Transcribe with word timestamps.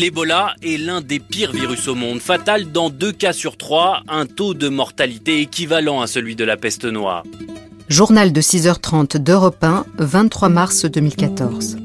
L'Ebola 0.00 0.54
est 0.62 0.78
l'un 0.78 1.02
des 1.02 1.20
pires 1.20 1.52
virus 1.52 1.86
au 1.86 1.94
monde, 1.94 2.20
fatal 2.20 2.72
dans 2.72 2.88
deux 2.88 3.12
cas 3.12 3.34
sur 3.34 3.58
trois, 3.58 4.02
un 4.08 4.24
taux 4.24 4.54
de 4.54 4.70
mortalité 4.70 5.42
équivalent 5.42 6.00
à 6.00 6.06
celui 6.06 6.36
de 6.36 6.42
la 6.42 6.56
peste 6.56 6.86
noire. 6.86 7.22
Journal 7.86 8.32
de 8.32 8.40
6h30 8.40 9.18
d'Europe 9.18 9.62
1, 9.62 9.84
23 9.98 10.48
mars 10.48 10.86
2014. 10.86 11.76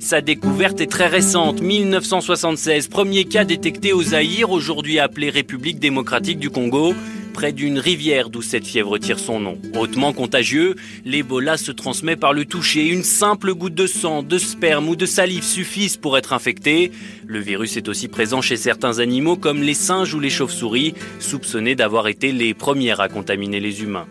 Sa 0.00 0.20
découverte 0.20 0.80
est 0.80 0.90
très 0.90 1.06
récente, 1.06 1.60
1976, 1.60 2.88
premier 2.88 3.24
cas 3.24 3.44
détecté 3.44 3.92
au 3.92 4.02
Zaïre, 4.02 4.50
aujourd'hui 4.50 4.98
appelé 4.98 5.30
République 5.30 5.78
démocratique 5.78 6.40
du 6.40 6.50
Congo 6.50 6.92
près 7.36 7.52
d'une 7.52 7.78
rivière 7.78 8.30
d'où 8.30 8.40
cette 8.40 8.66
fièvre 8.66 8.96
tire 8.96 9.18
son 9.18 9.38
nom. 9.38 9.58
Hautement 9.78 10.14
contagieux, 10.14 10.74
l'Ebola 11.04 11.58
se 11.58 11.70
transmet 11.70 12.16
par 12.16 12.32
le 12.32 12.46
toucher. 12.46 12.88
Une 12.88 13.02
simple 13.02 13.52
goutte 13.52 13.74
de 13.74 13.86
sang, 13.86 14.22
de 14.22 14.38
sperme 14.38 14.88
ou 14.88 14.96
de 14.96 15.04
salive 15.04 15.44
suffisent 15.44 15.98
pour 15.98 16.16
être 16.16 16.32
infecté. 16.32 16.92
Le 17.26 17.38
virus 17.38 17.76
est 17.76 17.90
aussi 17.90 18.08
présent 18.08 18.40
chez 18.40 18.56
certains 18.56 19.00
animaux 19.00 19.36
comme 19.36 19.62
les 19.62 19.74
singes 19.74 20.14
ou 20.14 20.18
les 20.18 20.30
chauves-souris, 20.30 20.94
soupçonnés 21.20 21.74
d'avoir 21.74 22.08
été 22.08 22.32
les 22.32 22.54
premières 22.54 23.00
à 23.00 23.08
contaminer 23.10 23.60
les 23.60 23.82
humains. 23.82 24.06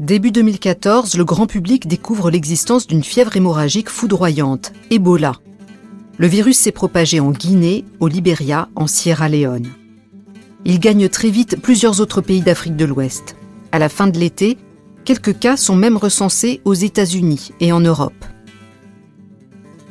Début 0.00 0.32
2014, 0.32 1.16
le 1.16 1.24
grand 1.24 1.46
public 1.46 1.86
découvre 1.86 2.32
l'existence 2.32 2.88
d'une 2.88 3.04
fièvre 3.04 3.36
hémorragique 3.36 3.90
foudroyante, 3.90 4.72
Ebola. 4.90 5.36
Le 6.18 6.26
virus 6.26 6.58
s'est 6.58 6.72
propagé 6.72 7.20
en 7.20 7.30
Guinée, 7.30 7.84
au 8.00 8.08
Libéria, 8.08 8.68
en 8.74 8.88
Sierra 8.88 9.28
Leone. 9.28 9.68
Il 10.68 10.80
gagne 10.80 11.08
très 11.08 11.30
vite 11.30 11.62
plusieurs 11.62 12.00
autres 12.00 12.20
pays 12.20 12.40
d'Afrique 12.40 12.74
de 12.74 12.84
l'Ouest. 12.84 13.36
À 13.70 13.78
la 13.78 13.88
fin 13.88 14.08
de 14.08 14.18
l'été, 14.18 14.58
quelques 15.04 15.38
cas 15.38 15.56
sont 15.56 15.76
même 15.76 15.96
recensés 15.96 16.60
aux 16.64 16.74
États-Unis 16.74 17.52
et 17.60 17.70
en 17.70 17.78
Europe. 17.78 18.24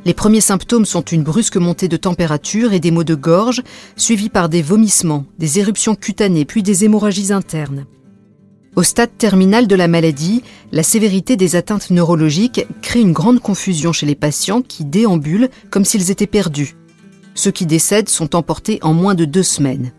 Les 0.04 0.14
premiers 0.14 0.42
symptômes 0.42 0.84
sont 0.84 1.02
une 1.02 1.24
brusque 1.24 1.56
montée 1.56 1.88
de 1.88 1.96
température 1.96 2.74
et 2.74 2.82
des 2.82 2.92
maux 2.92 3.06
de 3.06 3.16
gorge, 3.16 3.64
suivis 3.96 4.28
par 4.28 4.50
des 4.50 4.62
vomissements, 4.62 5.24
des 5.40 5.60
éruptions 5.60 5.96
cutanées, 5.96 6.44
puis 6.44 6.62
des 6.62 6.84
hémorragies 6.84 7.32
internes. 7.32 7.86
Au 8.76 8.84
stade 8.84 9.18
terminal 9.18 9.68
de 9.68 9.76
la 9.76 9.88
maladie, 9.88 10.44
la 10.74 10.84
sévérité 10.84 11.38
des 11.38 11.56
atteintes 11.56 11.90
neurologiques 11.90 12.68
crée 12.82 13.00
une 13.00 13.14
grande 13.14 13.40
confusion 13.40 13.94
chez 13.94 14.06
les 14.06 14.14
patients 14.14 14.62
qui 14.62 14.84
déambulent 14.84 15.50
comme 15.70 15.86
s'ils 15.86 16.12
étaient 16.12 16.28
perdus. 16.28 16.76
Ceux 17.34 17.52
qui 17.52 17.66
décèdent 17.66 18.10
sont 18.10 18.36
emportés 18.36 18.80
en 18.82 18.94
moins 18.94 19.16
de 19.16 19.24
deux 19.24 19.42
semaines. 19.42 19.94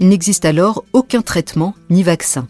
Il 0.00 0.08
n'existe 0.08 0.46
alors 0.46 0.84
aucun 0.94 1.20
traitement 1.20 1.74
ni 1.90 2.02
vaccin. 2.02 2.48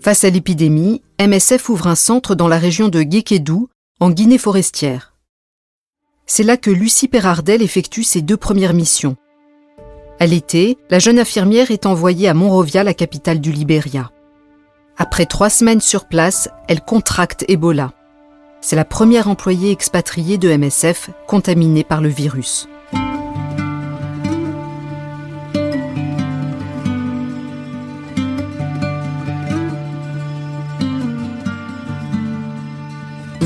Face 0.00 0.24
à 0.24 0.30
l'épidémie, 0.30 1.02
MSF 1.20 1.68
ouvre 1.68 1.86
un 1.86 1.94
centre 1.94 2.34
dans 2.34 2.48
la 2.48 2.58
région 2.58 2.88
de 2.88 3.02
Guékédou, 3.02 3.68
en 4.00 4.10
Guinée 4.10 4.38
forestière. 4.38 5.14
C'est 6.26 6.42
là 6.42 6.56
que 6.56 6.70
Lucie 6.70 7.06
Perardel 7.06 7.62
effectue 7.62 8.02
ses 8.02 8.22
deux 8.22 8.36
premières 8.36 8.74
missions. 8.74 9.16
À 10.18 10.26
l'été, 10.26 10.78
la 10.90 10.98
jeune 10.98 11.18
infirmière 11.18 11.70
est 11.70 11.86
envoyée 11.86 12.28
à 12.28 12.34
Monrovia, 12.34 12.82
la 12.82 12.94
capitale 12.94 13.40
du 13.40 13.52
Libéria. 13.52 14.10
Après 14.96 15.26
trois 15.26 15.48
semaines 15.48 15.80
sur 15.80 16.06
place, 16.06 16.48
elle 16.66 16.80
contracte 16.80 17.44
Ebola. 17.48 17.92
C'est 18.60 18.76
la 18.76 18.84
première 18.84 19.28
employée 19.28 19.70
expatriée 19.70 20.38
de 20.38 20.54
MSF 20.54 21.10
contaminée 21.28 21.84
par 21.84 22.00
le 22.00 22.08
virus. 22.08 22.68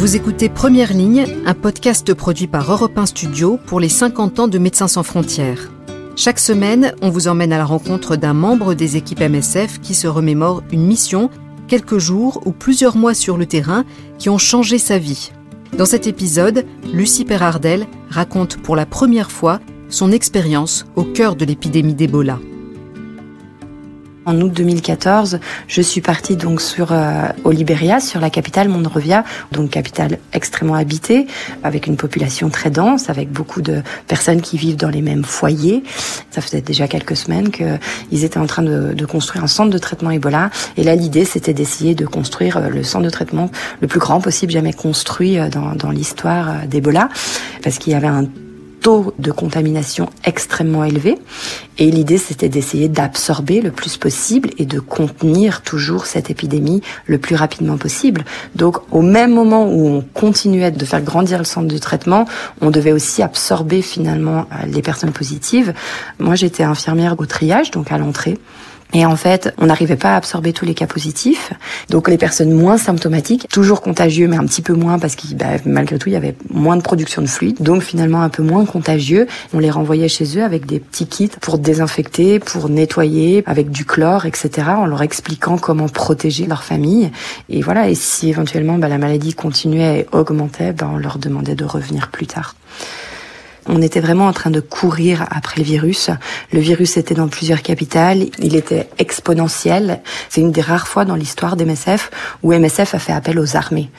Vous 0.04 0.16
écoutez 0.16 0.50
Première 0.50 0.92
Ligne, 0.92 1.24
un 1.46 1.54
podcast 1.54 2.12
produit 2.12 2.46
par 2.46 2.70
Europe 2.70 2.98
1 2.98 3.06
Studio 3.06 3.58
pour 3.64 3.80
les 3.80 3.88
50 3.88 4.38
ans 4.38 4.48
de 4.48 4.58
Médecins 4.58 4.86
sans 4.86 5.02
frontières. 5.02 5.72
Chaque 6.14 6.40
semaine, 6.40 6.92
on 7.00 7.08
vous 7.08 7.26
emmène 7.26 7.54
à 7.54 7.56
la 7.56 7.64
rencontre 7.64 8.16
d'un 8.16 8.34
membre 8.34 8.74
des 8.74 8.98
équipes 8.98 9.22
MSF 9.22 9.80
qui 9.80 9.94
se 9.94 10.06
remémore 10.06 10.62
une 10.70 10.84
mission, 10.84 11.30
quelques 11.68 11.96
jours 11.96 12.42
ou 12.44 12.52
plusieurs 12.52 12.98
mois 12.98 13.14
sur 13.14 13.38
le 13.38 13.46
terrain 13.46 13.86
qui 14.18 14.28
ont 14.28 14.36
changé 14.36 14.76
sa 14.76 14.98
vie. 14.98 15.32
Dans 15.72 15.86
cet 15.86 16.06
épisode, 16.06 16.66
Lucie 16.92 17.24
Perardel 17.24 17.86
raconte 18.10 18.58
pour 18.58 18.76
la 18.76 18.84
première 18.84 19.30
fois 19.30 19.58
son 19.88 20.12
expérience 20.12 20.84
au 20.96 21.04
cœur 21.04 21.34
de 21.34 21.46
l'épidémie 21.46 21.94
d'Ebola. 21.94 22.40
En 24.26 24.40
août 24.40 24.52
2014, 24.54 25.38
je 25.68 25.82
suis 25.82 26.00
partie 26.00 26.36
donc 26.36 26.62
sur 26.62 26.92
euh, 26.92 27.28
au 27.44 27.50
Libéria, 27.50 28.00
sur 28.00 28.20
la 28.20 28.30
capitale 28.30 28.68
Monrovia, 28.70 29.22
donc 29.52 29.70
capitale 29.70 30.18
extrêmement 30.32 30.74
habitée, 30.74 31.26
avec 31.62 31.86
une 31.86 31.96
population 31.96 32.48
très 32.48 32.70
dense, 32.70 33.10
avec 33.10 33.30
beaucoup 33.30 33.60
de 33.60 33.82
personnes 34.08 34.40
qui 34.40 34.56
vivent 34.56 34.76
dans 34.76 34.88
les 34.88 35.02
mêmes 35.02 35.24
foyers. 35.24 35.82
Ça 36.30 36.40
faisait 36.40 36.62
déjà 36.62 36.88
quelques 36.88 37.16
semaines 37.16 37.50
qu'ils 37.50 38.24
étaient 38.24 38.38
en 38.38 38.46
train 38.46 38.62
de, 38.62 38.94
de, 38.94 39.06
construire 39.06 39.44
un 39.44 39.48
centre 39.48 39.70
de 39.70 39.78
traitement 39.78 40.10
Ebola, 40.10 40.50
et 40.78 40.84
là 40.84 40.94
l'idée 40.94 41.26
c'était 41.26 41.52
d'essayer 41.52 41.94
de 41.94 42.06
construire 42.06 42.56
euh, 42.56 42.68
le 42.70 42.82
centre 42.82 43.04
de 43.04 43.10
traitement 43.10 43.50
le 43.82 43.88
plus 43.88 44.00
grand 44.00 44.22
possible 44.22 44.52
jamais 44.52 44.72
construit 44.72 45.38
euh, 45.38 45.50
dans, 45.50 45.74
dans 45.74 45.90
l'histoire 45.90 46.66
d'Ebola, 46.66 47.10
parce 47.62 47.78
qu'il 47.78 47.92
y 47.92 47.96
avait 47.96 48.06
un 48.06 48.24
taux 48.84 49.14
de 49.18 49.32
contamination 49.32 50.10
extrêmement 50.24 50.84
élevé. 50.84 51.18
Et 51.78 51.90
l'idée, 51.90 52.18
c'était 52.18 52.50
d'essayer 52.50 52.88
d'absorber 52.88 53.62
le 53.62 53.70
plus 53.70 53.96
possible 53.96 54.50
et 54.58 54.66
de 54.66 54.78
contenir 54.78 55.62
toujours 55.62 56.04
cette 56.04 56.28
épidémie 56.30 56.82
le 57.06 57.16
plus 57.16 57.34
rapidement 57.34 57.78
possible. 57.78 58.26
Donc, 58.54 58.76
au 58.92 59.00
même 59.00 59.32
moment 59.32 59.66
où 59.72 59.88
on 59.88 60.02
continuait 60.02 60.70
de 60.70 60.84
faire 60.84 61.00
grandir 61.00 61.38
le 61.38 61.44
centre 61.44 61.66
de 61.66 61.78
traitement, 61.78 62.26
on 62.60 62.70
devait 62.70 62.92
aussi 62.92 63.22
absorber 63.22 63.80
finalement 63.80 64.40
euh, 64.52 64.66
les 64.66 64.82
personnes 64.82 65.12
positives. 65.12 65.72
Moi, 66.18 66.34
j'étais 66.34 66.62
infirmière 66.62 67.14
au 67.18 67.24
triage, 67.24 67.70
donc 67.70 67.90
à 67.90 67.96
l'entrée. 67.96 68.38
Et 68.94 69.04
en 69.04 69.16
fait, 69.16 69.52
on 69.58 69.66
n'arrivait 69.66 69.96
pas 69.96 70.14
à 70.14 70.16
absorber 70.16 70.52
tous 70.52 70.64
les 70.64 70.74
cas 70.74 70.86
positifs. 70.86 71.52
Donc 71.90 72.08
les 72.08 72.16
personnes 72.16 72.52
moins 72.52 72.78
symptomatiques, 72.78 73.48
toujours 73.48 73.80
contagieux, 73.80 74.28
mais 74.28 74.36
un 74.36 74.44
petit 74.44 74.62
peu 74.62 74.72
moins 74.72 75.00
parce 75.00 75.16
que 75.16 75.34
bah, 75.34 75.46
malgré 75.66 75.98
tout, 75.98 76.08
il 76.08 76.12
y 76.12 76.16
avait 76.16 76.36
moins 76.48 76.76
de 76.76 76.82
production 76.82 77.20
de 77.20 77.26
fluide. 77.26 77.60
Donc 77.60 77.82
finalement 77.82 78.22
un 78.22 78.28
peu 78.28 78.44
moins 78.44 78.64
contagieux. 78.64 79.26
On 79.52 79.58
les 79.58 79.70
renvoyait 79.70 80.08
chez 80.08 80.38
eux 80.38 80.44
avec 80.44 80.66
des 80.66 80.78
petits 80.78 81.06
kits 81.06 81.30
pour 81.40 81.58
désinfecter, 81.58 82.38
pour 82.38 82.68
nettoyer, 82.68 83.42
avec 83.46 83.70
du 83.70 83.84
chlore, 83.84 84.26
etc. 84.26 84.68
En 84.76 84.86
leur 84.86 85.02
expliquant 85.02 85.58
comment 85.58 85.88
protéger 85.88 86.46
leur 86.46 86.62
famille. 86.62 87.10
Et 87.48 87.62
voilà. 87.62 87.88
Et 87.88 87.96
si 87.96 88.28
éventuellement 88.28 88.78
bah, 88.78 88.88
la 88.88 88.98
maladie 88.98 89.34
continuait 89.34 90.00
et 90.00 90.06
augmentait, 90.12 90.72
bah, 90.72 90.88
on 90.92 90.98
leur 90.98 91.18
demandait 91.18 91.56
de 91.56 91.64
revenir 91.64 92.10
plus 92.10 92.28
tard. 92.28 92.54
On 93.66 93.80
était 93.80 94.00
vraiment 94.00 94.26
en 94.26 94.32
train 94.32 94.50
de 94.50 94.60
courir 94.60 95.26
après 95.30 95.58
le 95.58 95.64
virus. 95.64 96.10
Le 96.52 96.60
virus 96.60 96.96
était 96.96 97.14
dans 97.14 97.28
plusieurs 97.28 97.62
capitales. 97.62 98.26
Il 98.38 98.56
était 98.56 98.88
exponentiel. 98.98 100.00
C'est 100.28 100.42
une 100.42 100.52
des 100.52 100.60
rares 100.60 100.86
fois 100.86 101.04
dans 101.04 101.14
l'histoire 101.14 101.56
d'MSF 101.56 102.10
où 102.42 102.52
MSF 102.52 102.94
a 102.94 102.98
fait 102.98 103.12
appel 103.12 103.38
aux 103.38 103.56
armées. 103.56 103.90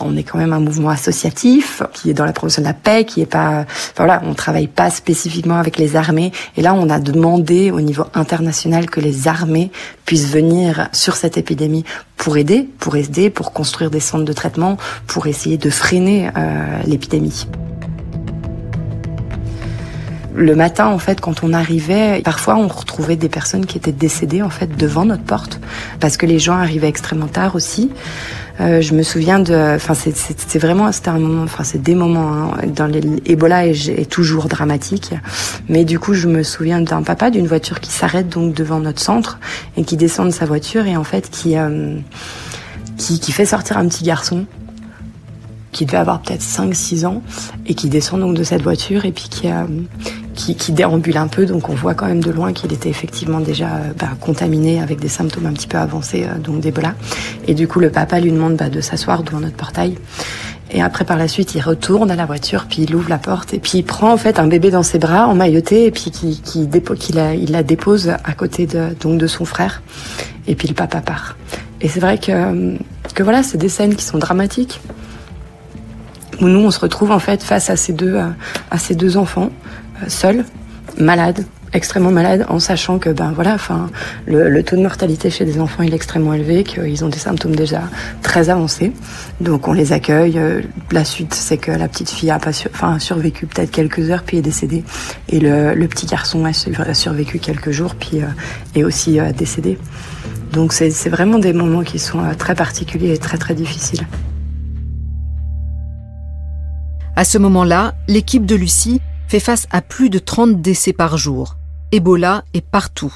On 0.00 0.16
est 0.16 0.24
quand 0.24 0.38
même 0.38 0.52
un 0.52 0.60
mouvement 0.60 0.88
associatif 0.88 1.82
qui 1.92 2.10
est 2.10 2.14
dans 2.14 2.24
la 2.24 2.32
promotion 2.32 2.62
de 2.62 2.66
la 2.66 2.74
paix, 2.74 3.04
qui 3.04 3.20
est 3.20 3.26
pas, 3.26 3.60
enfin 3.60 4.04
voilà, 4.04 4.22
on 4.24 4.34
travaille 4.34 4.66
pas 4.66 4.90
spécifiquement 4.90 5.56
avec 5.56 5.78
les 5.78 5.94
armées. 5.94 6.32
Et 6.56 6.62
là, 6.62 6.74
on 6.74 6.90
a 6.90 6.98
demandé 6.98 7.70
au 7.70 7.80
niveau 7.80 8.04
international 8.14 8.90
que 8.90 9.00
les 9.00 9.28
armées 9.28 9.70
puissent 10.04 10.30
venir 10.30 10.88
sur 10.92 11.14
cette 11.14 11.38
épidémie 11.38 11.84
pour 12.16 12.36
aider, 12.36 12.68
pour 12.78 12.96
aider, 12.96 13.30
pour 13.30 13.52
construire 13.52 13.90
des 13.90 14.00
centres 14.00 14.24
de 14.24 14.32
traitement, 14.32 14.76
pour 15.06 15.28
essayer 15.28 15.58
de 15.58 15.70
freiner 15.70 16.30
euh, 16.36 16.82
l'épidémie 16.86 17.46
le 20.34 20.54
matin, 20.54 20.86
en 20.86 20.98
fait, 20.98 21.20
quand 21.20 21.42
on 21.42 21.52
arrivait, 21.52 22.22
parfois 22.24 22.56
on 22.56 22.68
retrouvait 22.68 23.16
des 23.16 23.28
personnes 23.28 23.66
qui 23.66 23.76
étaient 23.76 23.92
décédées 23.92 24.42
en 24.42 24.50
fait 24.50 24.76
devant 24.76 25.04
notre 25.04 25.24
porte, 25.24 25.60
parce 26.00 26.16
que 26.16 26.26
les 26.26 26.38
gens 26.38 26.54
arrivaient 26.54 26.88
extrêmement 26.88 27.28
tard 27.28 27.54
aussi. 27.54 27.90
Euh, 28.60 28.80
je 28.82 28.94
me 28.94 29.02
souviens 29.02 29.38
de, 29.38 29.74
enfin 29.76 29.94
c'est 29.94 30.58
vraiment, 30.58 30.92
c'était 30.92 31.08
un 31.08 31.18
moment, 31.18 31.42
enfin 31.42 31.64
c'est 31.64 31.80
des 31.80 31.94
moments 31.94 32.54
hein, 32.54 32.66
dans 32.66 32.86
l'Ebola 32.86 33.66
est, 33.66 33.88
est, 33.88 34.10
toujours 34.10 34.44
dramatique, 34.44 35.14
mais 35.68 35.84
du 35.84 35.98
coup 35.98 36.12
je 36.12 36.28
me 36.28 36.42
souviens 36.42 36.80
d'un 36.80 37.02
papa 37.02 37.30
d'une 37.30 37.46
voiture 37.46 37.80
qui 37.80 37.90
s'arrête 37.90 38.28
donc 38.28 38.54
devant 38.54 38.78
notre 38.78 39.00
centre 39.00 39.38
et 39.76 39.84
qui 39.84 39.96
descend 39.96 40.26
de 40.26 40.32
sa 40.32 40.44
voiture 40.44 40.86
et 40.86 40.96
en 40.96 41.04
fait 41.04 41.30
qui 41.30 41.56
euh, 41.56 41.96
qui, 42.98 43.20
qui 43.20 43.32
fait 43.32 43.46
sortir 43.46 43.78
un 43.78 43.88
petit 43.88 44.04
garçon 44.04 44.44
qui 45.72 45.86
devait 45.86 45.98
avoir 45.98 46.20
peut-être 46.20 46.42
5-6 46.42 47.06
ans 47.06 47.22
et 47.66 47.74
qui 47.74 47.88
descend 47.88 48.20
donc 48.20 48.36
de 48.36 48.44
cette 48.44 48.62
voiture 48.62 49.06
et 49.06 49.12
puis 49.12 49.28
qui, 49.30 49.48
euh, 49.48 49.64
qui, 50.34 50.72
déambule 50.72 51.16
un 51.16 51.28
peu, 51.28 51.46
donc 51.46 51.68
on 51.68 51.74
voit 51.74 51.94
quand 51.94 52.06
même 52.06 52.22
de 52.22 52.30
loin 52.30 52.52
qu'il 52.52 52.72
était 52.72 52.88
effectivement 52.88 53.40
déjà 53.40 53.66
euh, 53.66 53.92
bah, 53.98 54.08
contaminé 54.20 54.80
avec 54.80 55.00
des 55.00 55.08
symptômes 55.08 55.46
un 55.46 55.52
petit 55.52 55.66
peu 55.66 55.78
avancés 55.78 56.24
euh, 56.24 56.38
donc 56.38 56.60
d'Ebola. 56.60 56.94
Et 57.46 57.54
du 57.54 57.68
coup, 57.68 57.80
le 57.80 57.90
papa 57.90 58.20
lui 58.20 58.32
demande 58.32 58.56
bah, 58.56 58.68
de 58.68 58.80
s'asseoir 58.80 59.22
devant 59.22 59.40
notre 59.40 59.56
portail. 59.56 59.96
Et 60.70 60.80
après, 60.80 61.04
par 61.04 61.18
la 61.18 61.28
suite, 61.28 61.54
il 61.54 61.60
retourne 61.60 62.10
à 62.10 62.16
la 62.16 62.24
voiture, 62.24 62.66
puis 62.68 62.82
il 62.82 62.94
ouvre 62.94 63.10
la 63.10 63.18
porte, 63.18 63.52
et 63.52 63.58
puis 63.58 63.78
il 63.78 63.82
prend 63.82 64.10
en 64.10 64.16
fait 64.16 64.38
un 64.38 64.46
bébé 64.46 64.70
dans 64.70 64.82
ses 64.82 64.98
bras, 64.98 65.26
emmailloté, 65.26 65.84
et 65.84 65.90
puis 65.90 66.10
qui, 66.10 66.40
il 66.54 67.52
la 67.52 67.62
dépose 67.62 68.08
à 68.08 68.32
côté 68.32 68.66
de, 68.66 68.88
donc 69.00 69.18
de 69.18 69.26
son 69.26 69.44
frère. 69.44 69.82
Et 70.46 70.54
puis 70.54 70.68
le 70.68 70.74
papa 70.74 71.02
part. 71.02 71.36
Et 71.82 71.88
c'est 71.88 72.00
vrai 72.00 72.16
que, 72.18 72.76
que 73.14 73.22
voilà, 73.22 73.42
c'est 73.42 73.58
des 73.58 73.68
scènes 73.68 73.94
qui 73.94 74.04
sont 74.04 74.18
dramatiques, 74.18 74.80
où 76.40 76.46
nous, 76.48 76.60
on 76.60 76.70
se 76.70 76.80
retrouve 76.80 77.10
en 77.10 77.18
fait 77.18 77.42
face 77.42 77.68
à 77.68 77.76
ces 77.76 77.92
deux, 77.92 78.18
à 78.70 78.78
ces 78.78 78.94
deux 78.94 79.18
enfants 79.18 79.50
seule, 80.08 80.44
malade, 80.98 81.44
extrêmement 81.72 82.10
malade 82.10 82.44
en 82.48 82.58
sachant 82.58 82.98
que 82.98 83.10
ben 83.10 83.32
voilà 83.32 83.54
enfin 83.54 83.90
le, 84.26 84.62
taux 84.62 84.76
de 84.76 84.82
mortalité 84.82 85.30
chez 85.30 85.44
des 85.44 85.58
enfants 85.58 85.82
est 85.82 85.92
extrêmement 85.92 86.34
élevé 86.34 86.64
qu'ils 86.64 87.04
ont 87.04 87.08
des 87.08 87.18
symptômes 87.18 87.56
déjà 87.56 87.82
très 88.22 88.50
avancés. 88.50 88.92
Donc 89.40 89.68
on 89.68 89.72
les 89.72 89.92
accueille. 89.92 90.38
Euh, 90.38 90.60
la 90.90 91.04
suite 91.04 91.34
c'est 91.34 91.56
que 91.56 91.70
la 91.70 91.88
petite 91.88 92.10
fille 92.10 92.30
a 92.30 92.38
enfin 92.72 92.98
survécu 92.98 93.46
peut-être 93.46 93.70
quelques 93.70 94.10
heures 94.10 94.22
puis 94.22 94.38
est 94.38 94.42
décédée. 94.42 94.84
Et 95.28 95.40
le, 95.40 95.74
le 95.74 95.88
petit 95.88 96.06
garçon 96.06 96.44
a, 96.44 96.52
survécu 96.94 97.38
quelques 97.38 97.70
jours 97.70 97.94
puis 97.94 98.22
euh, 98.22 98.26
est 98.74 98.84
aussi 98.84 99.18
euh, 99.18 99.32
décédé. 99.32 99.78
Donc 100.52 100.74
c'est 100.74 101.08
vraiment 101.08 101.38
des 101.38 101.54
moments 101.54 101.82
qui 101.82 101.98
sont 101.98 102.20
très 102.36 102.54
particuliers 102.54 103.14
et 103.14 103.18
très 103.18 103.38
très 103.38 103.54
difficiles. 103.54 104.06
À 107.16 107.24
ce 107.24 107.38
moment-là 107.38 107.94
l'équipe 108.08 108.44
de 108.44 108.54
Lucie 108.54 109.00
fait 109.32 109.40
face 109.40 109.66
à 109.70 109.80
plus 109.80 110.10
de 110.10 110.18
30 110.18 110.60
décès 110.60 110.92
par 110.92 111.16
jour 111.16 111.56
Ebola 111.90 112.44
est 112.52 112.60
partout. 112.60 113.14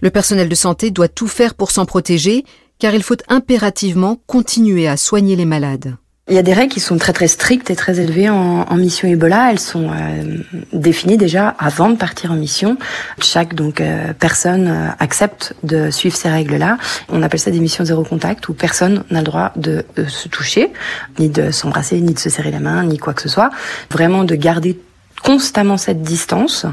Le 0.00 0.10
personnel 0.10 0.48
de 0.48 0.56
santé 0.56 0.90
doit 0.90 1.06
tout 1.06 1.28
faire 1.28 1.54
pour 1.54 1.70
s'en 1.70 1.86
protéger, 1.86 2.44
car 2.80 2.96
il 2.96 3.02
faut 3.04 3.14
impérativement 3.28 4.18
continuer 4.26 4.88
à 4.88 4.96
soigner 4.96 5.36
les 5.36 5.44
malades. 5.44 5.94
Il 6.28 6.34
y 6.34 6.38
a 6.38 6.42
des 6.42 6.52
règles 6.52 6.72
qui 6.72 6.80
sont 6.80 6.98
très 6.98 7.12
très 7.12 7.28
strictes 7.28 7.70
et 7.70 7.76
très 7.76 8.00
élevées 8.00 8.28
en, 8.28 8.74
mission 8.74 9.06
Ebola. 9.06 9.52
Elles 9.52 9.60
sont 9.60 9.88
euh, 9.88 10.38
définies 10.72 11.16
déjà 11.16 11.54
avant 11.60 11.90
de 11.90 11.96
partir 11.96 12.32
en 12.32 12.36
mission. 12.36 12.76
Chaque 13.20 13.54
donc 13.54 13.80
euh, 13.80 14.12
personne 14.18 14.66
euh, 14.66 14.88
accepte 14.98 15.54
de 15.62 15.90
suivre 15.90 16.16
ces 16.16 16.28
règles-là. 16.28 16.76
On 17.08 17.22
appelle 17.22 17.38
ça 17.38 17.52
des 17.52 17.60
missions 17.60 17.84
zéro 17.84 18.02
contact 18.02 18.48
où 18.48 18.52
personne 18.52 19.04
n'a 19.12 19.20
le 19.20 19.26
droit 19.26 19.52
de 19.54 19.84
se 20.08 20.26
toucher, 20.26 20.72
ni 21.20 21.28
de 21.28 21.52
s'embrasser, 21.52 22.00
ni 22.00 22.14
de 22.14 22.18
se 22.18 22.30
serrer 22.30 22.50
la 22.50 22.58
main, 22.58 22.82
ni 22.82 22.98
quoi 22.98 23.14
que 23.14 23.22
ce 23.22 23.28
soit. 23.28 23.50
Vraiment 23.90 24.24
de 24.24 24.34
garder 24.34 24.76
constamment 25.22 25.76
cette 25.76 26.02
distance. 26.02 26.66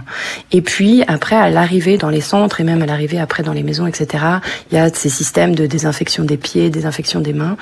Et 0.52 0.62
puis 0.62 1.04
après, 1.08 1.36
à 1.36 1.50
l'arrivée 1.50 1.98
dans 1.98 2.10
les 2.10 2.22
centres 2.22 2.62
et 2.62 2.64
même 2.64 2.82
à 2.82 2.86
l'arrivée 2.86 3.20
après 3.20 3.44
dans 3.44 3.54
les 3.54 3.64
maisons, 3.64 3.88
etc., 3.88 4.24
il 4.72 4.78
y 4.78 4.80
a 4.80 4.90
ces 4.90 5.10
systèmes 5.10 5.56
de 5.56 5.66
désinfection 5.66 6.24
des 6.24 6.38
pieds, 6.38 6.70
désinfection 6.70 7.22
des 7.22 7.34
mains. 7.34 7.58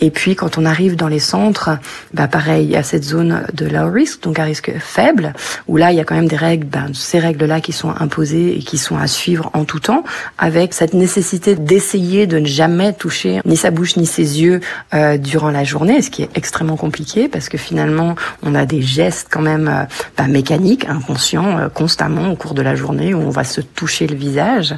Et 0.00 0.10
puis 0.10 0.34
quand 0.34 0.58
on 0.58 0.64
arrive 0.64 0.96
dans 0.96 1.08
les 1.08 1.20
centres, 1.20 1.70
bah 2.12 2.28
pareil, 2.28 2.64
il 2.64 2.70
y 2.70 2.76
a 2.76 2.82
cette 2.82 3.04
zone 3.04 3.44
de 3.52 3.66
low 3.66 3.90
risk, 3.90 4.22
donc 4.22 4.38
à 4.38 4.44
risque 4.44 4.72
faible, 4.78 5.32
où 5.68 5.76
là 5.76 5.92
il 5.92 5.96
y 5.96 6.00
a 6.00 6.04
quand 6.04 6.14
même 6.14 6.28
des 6.28 6.36
règles, 6.36 6.66
ben, 6.66 6.90
ces 6.92 7.18
règles-là 7.18 7.60
qui 7.60 7.72
sont 7.72 7.90
imposées 7.98 8.56
et 8.56 8.60
qui 8.60 8.78
sont 8.78 8.96
à 8.96 9.06
suivre 9.06 9.50
en 9.54 9.64
tout 9.64 9.80
temps, 9.80 10.04
avec 10.38 10.74
cette 10.74 10.94
nécessité 10.94 11.54
d'essayer 11.54 12.26
de 12.26 12.38
ne 12.38 12.46
jamais 12.46 12.92
toucher 12.92 13.40
ni 13.44 13.56
sa 13.56 13.70
bouche 13.70 13.96
ni 13.96 14.06
ses 14.06 14.42
yeux 14.42 14.60
euh, 14.94 15.18
durant 15.18 15.50
la 15.50 15.64
journée, 15.64 16.02
ce 16.02 16.10
qui 16.10 16.22
est 16.22 16.30
extrêmement 16.34 16.76
compliqué 16.76 17.28
parce 17.28 17.48
que 17.48 17.58
finalement 17.58 18.14
on 18.42 18.54
a 18.54 18.66
des 18.66 18.82
gestes 18.82 19.28
quand 19.30 19.42
même 19.42 19.68
euh, 19.68 19.84
bah, 20.16 20.26
mécanique, 20.32 20.86
inconscient, 20.88 21.58
euh, 21.58 21.68
constamment 21.68 22.32
au 22.32 22.36
cours 22.36 22.54
de 22.54 22.62
la 22.62 22.74
journée 22.74 23.14
où 23.14 23.18
on 23.18 23.30
va 23.30 23.44
se 23.44 23.60
toucher 23.60 24.06
le 24.06 24.16
visage. 24.16 24.74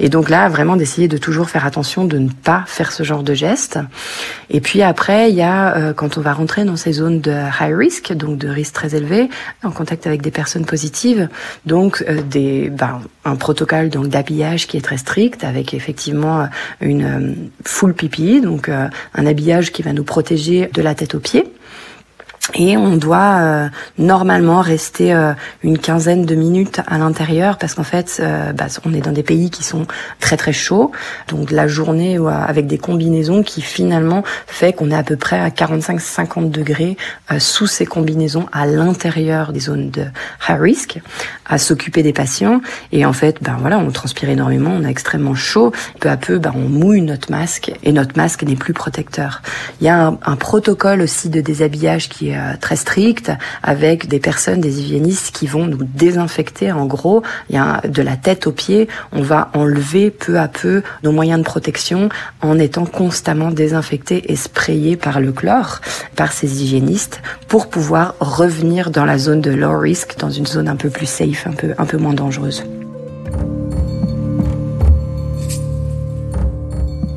Et 0.00 0.08
donc 0.08 0.28
là, 0.28 0.48
vraiment 0.48 0.76
d'essayer 0.76 1.06
de 1.06 1.16
toujours 1.16 1.50
faire 1.50 1.64
attention 1.66 2.04
de 2.04 2.18
ne 2.18 2.30
pas 2.30 2.64
faire 2.66 2.90
ce 2.90 3.02
genre 3.04 3.22
de 3.22 3.34
geste. 3.34 3.78
Et 4.50 4.60
puis 4.60 4.82
après, 4.82 5.30
il 5.30 5.36
y 5.36 5.42
a 5.42 5.76
euh, 5.76 5.92
quand 5.92 6.18
on 6.18 6.20
va 6.20 6.32
rentrer 6.32 6.64
dans 6.64 6.76
ces 6.76 6.92
zones 6.92 7.20
de 7.20 7.32
high 7.32 7.76
risk, 7.76 8.12
donc 8.12 8.38
de 8.38 8.48
risque 8.48 8.74
très 8.74 8.96
élevé, 8.96 9.28
en 9.62 9.70
contact 9.70 10.06
avec 10.06 10.22
des 10.22 10.30
personnes 10.30 10.64
positives, 10.64 11.28
donc 11.66 12.04
euh, 12.08 12.22
des 12.22 12.70
ben, 12.70 13.00
un 13.24 13.36
protocole 13.36 13.90
donc 13.90 14.08
d'habillage 14.08 14.66
qui 14.66 14.76
est 14.76 14.80
très 14.80 14.96
strict 14.96 15.44
avec 15.44 15.74
effectivement 15.74 16.48
une 16.80 17.50
full 17.64 17.94
pipi, 17.94 18.40
donc 18.40 18.68
un 18.68 19.26
habillage 19.26 19.72
qui 19.72 19.82
va 19.82 19.92
nous 19.92 20.04
protéger 20.04 20.68
de 20.72 20.82
la 20.82 20.94
tête 20.94 21.14
aux 21.14 21.20
pieds 21.20 21.44
et 22.52 22.76
on 22.76 22.96
doit 22.96 23.38
euh, 23.40 23.68
normalement 23.96 24.60
rester 24.60 25.14
euh, 25.14 25.32
une 25.62 25.78
quinzaine 25.78 26.26
de 26.26 26.34
minutes 26.34 26.80
à 26.86 26.98
l'intérieur 26.98 27.56
parce 27.56 27.74
qu'en 27.74 27.84
fait, 27.84 28.18
euh, 28.20 28.52
bah, 28.52 28.66
on 28.84 28.92
est 28.92 29.00
dans 29.00 29.12
des 29.12 29.22
pays 29.22 29.50
qui 29.50 29.64
sont 29.64 29.86
très 30.20 30.36
très 30.36 30.52
chauds. 30.52 30.92
Donc 31.28 31.50
la 31.50 31.66
journée 31.66 32.18
avec 32.46 32.66
des 32.66 32.76
combinaisons 32.76 33.42
qui 33.42 33.62
finalement 33.62 34.22
fait 34.46 34.72
qu'on 34.74 34.90
est 34.90 34.96
à 34.96 35.02
peu 35.02 35.16
près 35.16 35.40
à 35.40 35.48
45-50 35.48 36.50
degrés 36.50 36.96
sous 37.38 37.66
ces 37.66 37.86
combinaisons 37.86 38.46
à 38.52 38.66
l'intérieur 38.66 39.52
des 39.52 39.60
zones 39.60 39.90
de 39.90 40.04
high 40.48 40.60
risk, 40.60 41.00
à 41.46 41.58
s'occuper 41.58 42.02
des 42.02 42.12
patients. 42.12 42.60
Et 42.92 43.06
en 43.06 43.12
fait, 43.12 43.42
ben 43.42 43.56
voilà, 43.60 43.78
on 43.78 43.90
transpire 43.90 44.28
énormément, 44.28 44.70
on 44.70 44.84
a 44.84 44.88
extrêmement 44.88 45.34
chaud. 45.34 45.72
Peu 46.00 46.10
à 46.10 46.16
peu, 46.16 46.38
ben, 46.38 46.52
on 46.54 46.68
mouille 46.68 47.02
notre 47.02 47.30
masque 47.30 47.72
et 47.82 47.92
notre 47.92 48.16
masque 48.16 48.42
n'est 48.42 48.56
plus 48.56 48.74
protecteur. 48.74 49.42
Il 49.80 49.86
y 49.86 49.90
a 49.90 50.06
un, 50.06 50.18
un 50.24 50.36
protocole 50.36 51.00
aussi 51.00 51.30
de 51.30 51.40
déshabillage 51.40 52.08
qui 52.08 52.30
est 52.30 52.33
euh, 52.34 52.54
très 52.60 52.76
strict 52.76 53.32
avec 53.62 54.08
des 54.08 54.20
personnes, 54.20 54.60
des 54.60 54.80
hygiénistes 54.80 55.34
qui 55.34 55.46
vont 55.46 55.66
nous 55.66 55.82
désinfecter. 55.82 56.72
En 56.72 56.86
gros, 56.86 57.22
il 57.48 57.56
y 57.56 57.58
a 57.58 57.80
de 57.86 58.02
la 58.02 58.16
tête 58.16 58.46
aux 58.46 58.52
pieds, 58.52 58.88
on 59.12 59.22
va 59.22 59.50
enlever 59.54 60.10
peu 60.10 60.38
à 60.38 60.48
peu 60.48 60.82
nos 61.02 61.12
moyens 61.12 61.38
de 61.38 61.44
protection 61.44 62.08
en 62.40 62.58
étant 62.58 62.86
constamment 62.86 63.50
désinfectés 63.50 64.32
et 64.32 64.36
sprayés 64.36 64.96
par 64.96 65.20
le 65.20 65.32
chlore, 65.32 65.80
par 66.16 66.32
ces 66.32 66.62
hygiénistes, 66.62 67.22
pour 67.48 67.68
pouvoir 67.68 68.14
revenir 68.20 68.90
dans 68.90 69.04
la 69.04 69.18
zone 69.18 69.40
de 69.40 69.50
low 69.50 69.78
risk, 69.78 70.18
dans 70.18 70.30
une 70.30 70.46
zone 70.46 70.68
un 70.68 70.76
peu 70.76 70.90
plus 70.90 71.06
safe, 71.06 71.46
un 71.46 71.52
peu, 71.52 71.74
un 71.78 71.86
peu 71.86 71.96
moins 71.96 72.14
dangereuse. 72.14 72.64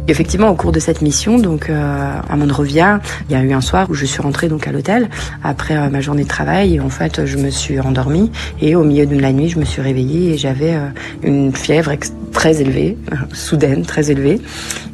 Effectivement, 0.10 0.50
au 0.50 0.56
cours 0.56 0.72
de 0.72 0.80
cette 0.80 1.02
mission, 1.02 1.38
donc 1.38 1.70
euh, 1.70 2.20
à 2.30 2.36
Monrovia, 2.38 3.02
il 3.30 3.34
y 3.34 3.36
a 3.36 3.44
eu 3.44 3.52
un 3.52 3.60
soir 3.60 3.88
où 3.90 3.94
je 3.94 4.06
suis 4.06 4.22
rentrée 4.22 4.48
donc 4.48 4.66
à 4.66 4.72
l'hôtel. 4.72 5.10
Après 5.44 5.76
euh, 5.76 5.90
ma 5.90 6.00
journée 6.00 6.24
de 6.24 6.30
travail 6.30 6.76
et 6.76 6.80
en 6.80 6.90
fait 6.90 7.26
je 7.26 7.38
me 7.38 7.50
suis 7.50 7.80
endormie. 7.82 8.32
Et 8.62 8.76
au 8.76 8.86
milieu 8.86 9.06
de 9.06 9.20
la 9.20 9.34
nuit 9.34 9.50
je 9.50 9.60
me 9.60 9.66
suis 9.66 9.82
réveillée 9.82 10.34
et 10.34 10.38
j'avais 10.38 10.76
euh, 10.76 10.88
une 11.24 11.54
fièvre 11.54 11.92
très 12.38 12.62
élevée, 12.62 12.96
soudaine, 13.34 13.84
très 13.84 14.12
élevée. 14.12 14.40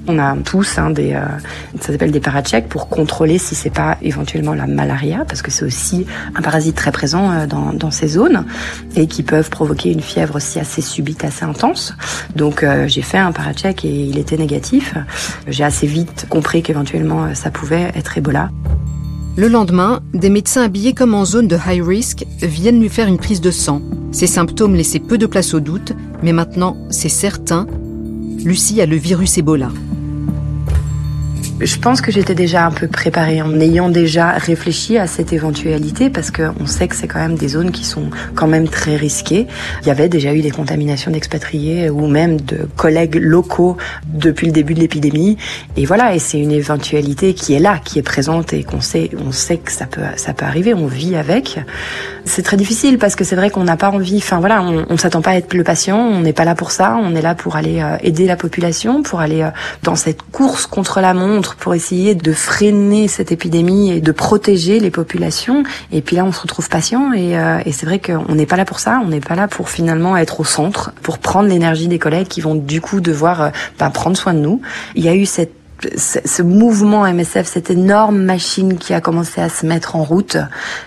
On 0.07 0.18
a 0.18 0.34
tous 0.38 0.78
hein, 0.78 0.92
des, 0.92 1.12
ça 1.81 1.92
s'appelle 1.92 2.12
des 2.12 2.22
parachèques 2.22 2.69
pour 2.69 2.88
contrôler 2.88 3.38
si 3.38 3.54
c'est 3.54 3.69
pas 3.69 3.98
éventuellement 4.01 4.54
la 4.54 4.66
malaria 4.66 5.25
parce 5.28 5.42
que 5.42 5.51
c'est 5.51 5.66
aussi 5.66 6.06
un 6.36 6.42
parasite 6.42 6.75
très 6.75 6.94
présent 6.94 7.45
dans, 7.48 7.74
dans 7.74 7.92
ces 7.92 8.07
zones 8.07 8.45
et 8.95 9.07
qui 9.07 9.24
peuvent 9.24 9.50
provoquer 9.50 9.92
une 9.92 10.01
fièvre 10.01 10.38
aussi 10.38 10.57
assez 10.57 10.81
subite, 10.81 11.25
assez 11.25 11.44
intense. 11.44 11.94
Donc 12.34 12.66
j'ai 12.88 13.01
fait 13.01 13.18
un 13.18 13.34
paracheck 13.34 13.84
et 13.84 14.06
il 14.06 14.18
était 14.18 14.38
négatif. 14.38 14.96
J'ai 15.48 15.66
assez 15.66 15.88
vite 15.88 16.28
compris 16.30 16.63
qu'éventuellement 16.63 17.25
euh, 17.25 17.34
ça 17.34 17.51
pouvait 17.51 17.92
être 17.96 18.18
Ebola. 18.18 18.50
Le 19.36 19.48
lendemain, 19.48 20.01
des 20.13 20.30
médecins 20.30 20.63
habillés 20.63 20.94
comme 20.94 21.13
en 21.16 21.25
zone 21.25 21.48
de 21.48 21.57
high 21.68 21.84
risk 21.84 22.25
viennent 22.42 22.80
lui 22.80 22.89
faire 22.89 23.07
une 23.07 23.18
prise 23.18 23.42
de 23.42 23.50
sang. 23.51 23.81
Ces 24.12 24.28
symptômes 24.28 24.75
laissaient 24.75 25.00
peu 25.00 25.17
de 25.17 25.25
place 25.25 25.56
au 25.56 25.60
doute, 25.60 25.94
mais 26.24 26.32
maintenant, 26.32 26.77
c'est 26.89 27.10
certain, 27.10 27.68
Lucie 28.46 28.82
a 28.82 28.86
le 28.86 28.96
virus 28.96 29.38
Ebola. 29.38 29.70
Je 31.60 31.77
pense 31.77 32.01
que 32.01 32.12
j'étais 32.12 32.33
déjà 32.33 32.65
un 32.65 32.72
peu 32.72 32.88
préparée 32.88 33.41
en 33.41 33.60
ayant 33.60 33.88
déjà 33.88 34.31
réfléchi 34.31 34.98
à 34.98 35.07
cette 35.07 35.33
éventualité 35.33 36.10
parce 36.10 36.31
qu'on 36.31 36.65
sait 36.65 36.88
que 36.88 36.95
c'est 36.95 37.07
quand 37.07 37.19
même 37.19 37.36
des 37.36 37.50
zones 37.50 37.72
qui 37.72 37.86
sont 37.86 38.10
quand 38.36 38.48
même 38.48 38.67
très 38.67 38.95
risquées. 38.95 39.48
Il 39.81 39.88
y 39.88 39.91
avait 39.91 40.10
déjà 40.10 40.33
eu 40.33 40.41
des 40.41 40.51
contaminations 40.51 41.12
d'expatriés 41.12 41.89
ou 41.89 42.07
même 42.07 42.41
de 42.41 42.67
collègues 42.75 43.15
locaux 43.15 43.77
depuis 44.07 44.48
le 44.48 44.51
début 44.51 44.74
de 44.74 44.79
l'épidémie. 44.79 45.38
Et 45.77 45.86
voilà, 45.86 46.15
et 46.15 46.19
c'est 46.19 46.39
une 46.39 46.51
éventualité 46.51 47.33
qui 47.33 47.53
est 47.53 47.60
là, 47.60 47.79
qui 47.83 48.00
est 48.00 48.03
présente 48.03 48.51
et 48.53 48.63
qu'on 48.63 48.81
sait, 48.81 49.12
on 49.25 49.31
sait 49.31 49.57
que 49.57 49.72
ça 49.72 49.86
peut, 49.86 50.01
ça 50.15 50.33
peut 50.33 50.45
arriver. 50.45 50.74
On 50.74 50.88
vit 50.88 51.15
avec. 51.15 51.60
C'est 52.25 52.43
très 52.43 52.57
difficile 52.57 52.98
parce 52.98 53.15
que 53.15 53.24
c'est 53.24 53.36
vrai 53.36 53.51
qu'on 53.51 53.63
n'a 53.63 53.77
pas 53.77 53.91
envie. 53.91 54.17
Enfin 54.17 54.39
voilà, 54.39 54.63
on, 54.63 54.86
on 54.89 54.98
s'attend 54.98 55.22
pas 55.22 55.31
à 55.31 55.36
être 55.36 55.53
le 55.53 55.63
patient. 55.63 56.00
On 56.00 56.22
n'est 56.22 56.33
pas 56.33 56.45
là 56.45 56.55
pour 56.55 56.72
ça. 56.72 56.98
On 57.00 57.15
est 57.15 57.22
là 57.22 57.36
pour 57.36 57.55
aller 57.55 57.81
euh, 57.81 57.98
aider 58.01 58.25
la 58.25 58.38
population, 58.38 59.03
pour 59.03 59.19
aller 59.19 59.43
euh, 59.43 59.50
dans 59.83 59.95
cette 59.95 60.24
course 60.24 60.65
contre 60.65 61.00
la 61.00 61.13
montre 61.13 61.42
pour 61.51 61.73
essayer 61.73 62.15
de 62.15 62.33
freiner 62.33 63.07
cette 63.07 63.31
épidémie 63.31 63.91
et 63.91 64.01
de 64.01 64.12
protéger 64.12 64.79
les 64.79 64.91
populations. 64.91 65.63
Et 65.91 66.01
puis 66.01 66.15
là, 66.15 66.25
on 66.25 66.31
se 66.31 66.41
retrouve 66.41 66.69
patient 66.69 67.13
et, 67.13 67.38
euh, 67.38 67.59
et 67.65 67.71
c'est 67.71 67.85
vrai 67.85 68.00
qu'on 68.00 68.35
n'est 68.35 68.45
pas 68.45 68.57
là 68.57 68.65
pour 68.65 68.79
ça. 68.79 69.01
On 69.03 69.09
n'est 69.09 69.19
pas 69.19 69.35
là 69.35 69.47
pour 69.47 69.69
finalement 69.69 70.17
être 70.17 70.39
au 70.39 70.43
centre, 70.43 70.91
pour 71.01 71.19
prendre 71.19 71.50
l'énergie 71.50 71.88
des 71.88 72.00
collègues 72.00 72.27
qui 72.27 72.41
vont 72.41 72.55
du 72.55 72.81
coup 72.81 73.01
devoir 73.01 73.41
euh, 73.41 73.50
bah, 73.79 73.89
prendre 73.89 74.17
soin 74.17 74.33
de 74.33 74.39
nous. 74.39 74.62
Il 74.95 75.03
y 75.03 75.09
a 75.09 75.15
eu 75.15 75.25
cette 75.25 75.62
ce 75.96 76.42
mouvement 76.42 77.12
MSF, 77.12 77.48
cette 77.48 77.70
énorme 77.70 78.18
machine 78.18 78.78
qui 78.78 78.94
a 78.94 79.02
commencé 79.02 79.42
à 79.42 79.50
se 79.50 79.66
mettre 79.66 79.96
en 79.96 80.04
route. 80.04 80.38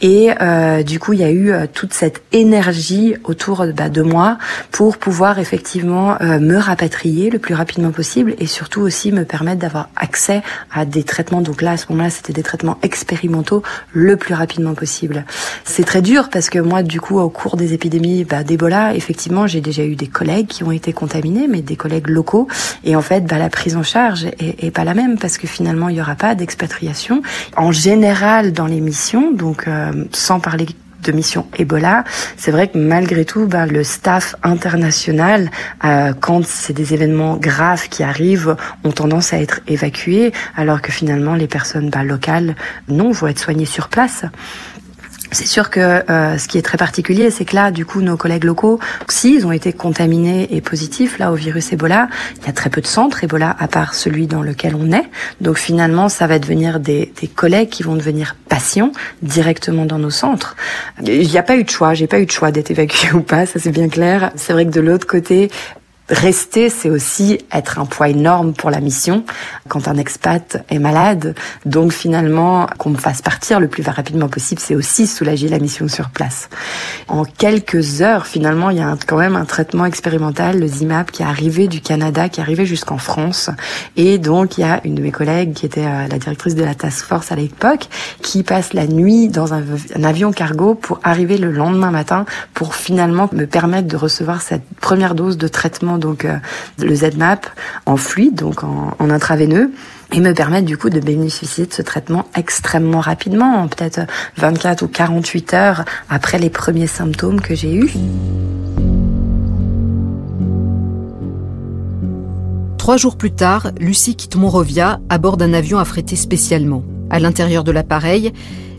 Et 0.03 0.31
euh, 0.41 0.83
du 0.83 0.99
coup, 0.99 1.13
il 1.13 1.21
y 1.21 1.25
a 1.25 1.31
eu 1.31 1.53
euh, 1.53 1.67
toute 1.73 1.93
cette 1.93 2.23
énergie 2.33 3.15
autour 3.25 3.67
bah, 3.75 3.89
de 3.89 4.03
moi 4.03 4.39
pour 4.71 4.99
pouvoir 4.99 5.39
effectivement 5.39 6.17
euh, 6.21 6.39
me 6.39 6.57
rapatrier 6.57 7.31
le 7.31 7.39
plus 7.39 7.55
rapidement 7.55 7.91
possible 7.91 8.35
et 8.39 8.47
surtout 8.47 8.81
aussi 8.81 9.13
me 9.13 9.25
permettre 9.25 9.61
d'avoir 9.61 9.89
accès 9.97 10.43
à 10.73 10.85
des 10.85 11.03
traitements. 11.03 11.41
Donc 11.41 11.63
là, 11.63 11.73
à 11.73 11.77
ce 11.77 11.87
moment-là, 11.91 12.11
c'était 12.11 12.33
des 12.33 12.43
traitements 12.43 12.79
expérimentaux 12.83 13.63
le 13.93 14.17
plus 14.17 14.35
rapidement 14.35 14.75
possible. 14.75 15.25
C'est 15.65 15.85
très 15.85 16.03
dur 16.03 16.29
parce 16.31 16.51
que 16.51 16.59
moi, 16.59 16.83
du 16.83 17.01
coup, 17.01 17.19
au 17.19 17.29
cours 17.29 17.57
des 17.57 17.73
épidémies 17.73 18.25
bah, 18.25 18.45
d'Ebola, 18.45 18.95
effectivement, 18.95 19.47
j'ai 19.47 19.61
déjà 19.61 19.85
eu 19.85 19.97
des 19.97 20.09
collègues 20.09 20.47
qui 20.47 20.65
ont 20.65 20.73
été 20.73 20.93
contaminés, 20.93 21.49
mais 21.49 21.63
des 21.63 21.77
collègues 21.77 22.09
locaux. 22.09 22.49
Et 22.85 22.97
en 22.97 23.03
fait, 23.03 23.27
bah, 23.27 23.39
la 23.39 23.51
prise 23.51 23.77
en 23.77 23.83
charge 23.83 24.27
est, 24.39 24.65
est 24.65 24.71
pas 24.71 24.85
la 24.87 24.95
même 24.95 25.19
parce 25.19 25.37
que 25.37 25.47
finalement 25.47 25.89
il 25.91 25.97
n'y 25.97 26.01
aura 26.01 26.15
pas 26.15 26.35
d'expatriation. 26.35 27.21
En 27.57 27.73
général 27.73 28.53
dans 28.53 28.67
les 28.67 28.81
missions, 28.81 29.33
donc 29.33 29.69
euh, 29.69 29.93
sans 30.13 30.41
parler 30.41 30.67
de 31.03 31.13
mission 31.13 31.47
Ebola, 31.59 32.05
c'est 32.37 32.51
vrai 32.51 32.69
que 32.69 32.79
malgré 32.79 33.25
tout, 33.25 33.47
ben, 33.47 33.67
le 33.67 33.85
staff 33.85 34.35
international, 34.43 35.51
euh, 35.85 36.13
quand 36.19 36.45
c'est 36.45 36.73
des 36.73 36.95
événements 36.95 37.37
graves 37.37 37.89
qui 37.89 38.03
arrivent, 38.03 38.57
ont 38.85 38.93
tendance 38.93 39.33
à 39.33 39.41
être 39.41 39.61
évacués, 39.69 40.33
alors 40.57 40.83
que 40.83 40.93
finalement 40.93 41.35
les 41.35 41.47
personnes 41.47 41.91
ben, 41.91 42.03
locales, 42.03 42.57
non, 42.89 43.11
vont 43.13 43.29
être 43.29 43.39
soignées 43.39 43.67
sur 43.67 43.89
place. 43.89 44.25
C'est 45.33 45.47
sûr 45.47 45.71
que 45.71 45.81
euh, 45.81 46.39
ce 46.39 46.49
qui 46.49 46.59
est 46.59 46.63
très 46.63 46.79
particulier, 46.79 47.31
c'est 47.31 47.45
que 47.45 47.55
là, 47.55 47.71
du 47.71 47.85
coup, 47.85 48.01
nos 48.01 48.17
collègues 48.17 48.45
locaux, 48.45 48.79
s'ils 49.09 49.47
ont 49.47 49.53
été 49.53 49.73
contaminés 49.73 50.49
et 50.55 50.61
positifs 50.61 51.19
là 51.19 51.33
au 51.33 51.35
virus 51.35 51.73
Ebola, 51.73 52.09
il 52.41 52.47
y 52.47 52.49
a 52.49 52.53
très 52.53 52.71
peu 52.71 52.81
de 52.81 52.87
centres 52.87 53.25
Ebola 53.25 53.55
à 53.59 53.69
part 53.69 53.95
celui 53.95 54.27
dans 54.27 54.43
lequel 54.43 54.75
on 54.75 54.93
est. 54.93 55.09
Donc 55.41 55.59
finalement, 55.59 56.09
ça 56.09 56.27
va 56.27 56.39
devenir 56.39 56.81
des, 56.81 57.13
des 57.21 57.29
collègues 57.29 57.69
qui 57.69 57.83
vont 57.83 57.97
devenir 57.97 58.37
patients 58.49 58.93
directement 59.23 59.85
dans 59.85 59.99
nos 59.99 60.11
centres. 60.11 60.57
Il 61.03 61.29
n'y 61.29 61.39
a 61.39 61.43
pas 61.43 61.57
eu 61.57 61.65
de 61.65 61.71
choix. 61.71 61.95
J'ai 61.95 62.07
pas 62.07 62.21
eu 62.21 62.27
de 62.27 62.31
choix 62.31 62.51
d'être 62.51 62.71
évacué 62.71 63.11
ou 63.15 63.21
pas. 63.21 63.47
Ça 63.47 63.59
c'est 63.59 63.73
bien 63.73 63.89
clair. 63.89 64.31
C'est 64.37 64.53
vrai 64.53 64.67
que 64.67 64.71
de 64.71 64.81
l'autre 64.81 65.07
côté, 65.07 65.51
Rester, 66.09 66.69
c'est 66.69 66.89
aussi 66.89 67.39
être 67.53 67.81
un 67.81 67.85
poids 67.85 68.09
énorme 68.09 68.53
pour 68.53 68.71
la 68.71 68.81
mission 68.81 69.25
quand 69.69 69.89
un 69.89 69.97
expat 69.97 70.65
est 70.69 70.79
malade. 70.79 71.35
Donc 71.65 71.93
finalement, 71.93 72.69
qu'on 72.79 72.91
me 72.91 72.97
fasse 72.97 73.23
partir 73.23 73.59
le 73.59 73.67
plus 73.67 73.83
rapidement 73.83 74.29
possible, 74.29 74.61
c'est 74.61 74.77
aussi 74.77 75.09
soulager 75.09 75.49
la 75.49 75.59
mission 75.59 75.89
sur 75.89 76.11
place. 76.11 76.49
En 77.09 77.25
quelques 77.25 78.03
heures, 78.03 78.27
finalement, 78.27 78.71
il 78.71 78.79
y 78.79 78.83
a 78.83 78.97
quand 79.05 79.17
même 79.17 79.35
un 79.35 79.45
traitement 79.45 79.85
expérimental, 79.85 80.61
le 80.61 80.69
ZIMAP, 80.69 81.11
qui 81.11 81.23
est 81.23 81.27
arrivé 81.27 81.67
du 81.67 81.81
Canada, 81.81 82.29
qui 82.29 82.39
est 82.39 82.43
arrivé 82.43 82.67
jusqu'en 82.67 82.99
France. 82.99 83.51
Et 83.97 84.19
donc, 84.19 84.59
il 84.59 84.61
y 84.61 84.65
a 84.65 84.81
une 84.85 84.95
de 84.95 85.03
mes 85.03 85.13
collègues 85.13 85.55
qui 85.55 85.67
était 85.67 85.87
euh, 85.87 86.07
la 86.09 86.19
directrice 86.19 86.55
de 86.55 86.63
la 86.63 86.77
task 86.77 87.05
force 87.05 87.33
à 87.33 87.37
l'époque, 87.37 87.89
qui 88.23 88.45
passe 88.45 88.75
la 88.75 88.87
nuit 88.87 89.29
dans 89.29 89.55
un, 89.55 89.63
un 89.97 90.05
avion 90.05 90.31
cargo 90.31 90.77
pour 90.77 91.01
arriver 91.03 91.37
le 91.37 91.51
lendemain 91.51 91.91
matin 91.91 92.27
pour 92.55 92.77
finalement 92.77 93.29
me 93.33 93.47
permettre 93.47 93.89
de 93.89 93.97
recevoir 93.97 94.41
cette 94.41 94.63
première 94.81 95.17
dose 95.17 95.37
de 95.37 95.49
traitement 95.49 95.96
donc 95.99 96.25
euh, 96.25 96.37
le 96.79 96.95
ZMAP 96.95 97.47
en 97.87 97.97
fluide, 97.97 98.35
donc 98.35 98.63
en, 98.65 98.95
intraveineux 98.99 99.71
et 100.13 100.21
me 100.21 100.33
permettre 100.33 100.67
du 100.67 100.77
coup 100.77 100.91
de 100.91 101.01
bénéficier 101.01 101.67
de 101.67 101.73
ce 101.73 101.83
traitement 101.83 102.27
extrêmement 102.37 103.01
rapidement, 103.01 103.67
peut-être 103.69 104.01
24 104.37 104.83
ou 104.83 104.89
48 104.89 105.55
heures 105.55 105.85
après 106.09 106.39
les 106.39 106.51
premiers 106.51 106.87
symptômes 106.87 107.41
que 107.41 107.55
j'ai 107.55 107.75
eus. 107.75 107.93
Trois 112.79 112.97
jours 112.97 113.17
plus 113.17 113.33
tard, 113.33 113.73
Lucie 113.81 114.15
quitte 114.15 114.37
Monrovia 114.37 115.01
à 115.09 115.19
bord 115.19 115.37
d'un 115.37 115.55
avion 115.55 115.79
affrété 115.79 116.15
spécialement. 116.15 116.85
À 117.11 117.19
l'intérieur 117.19 117.65
de 117.65 117.73
l'appareil, 117.73 118.33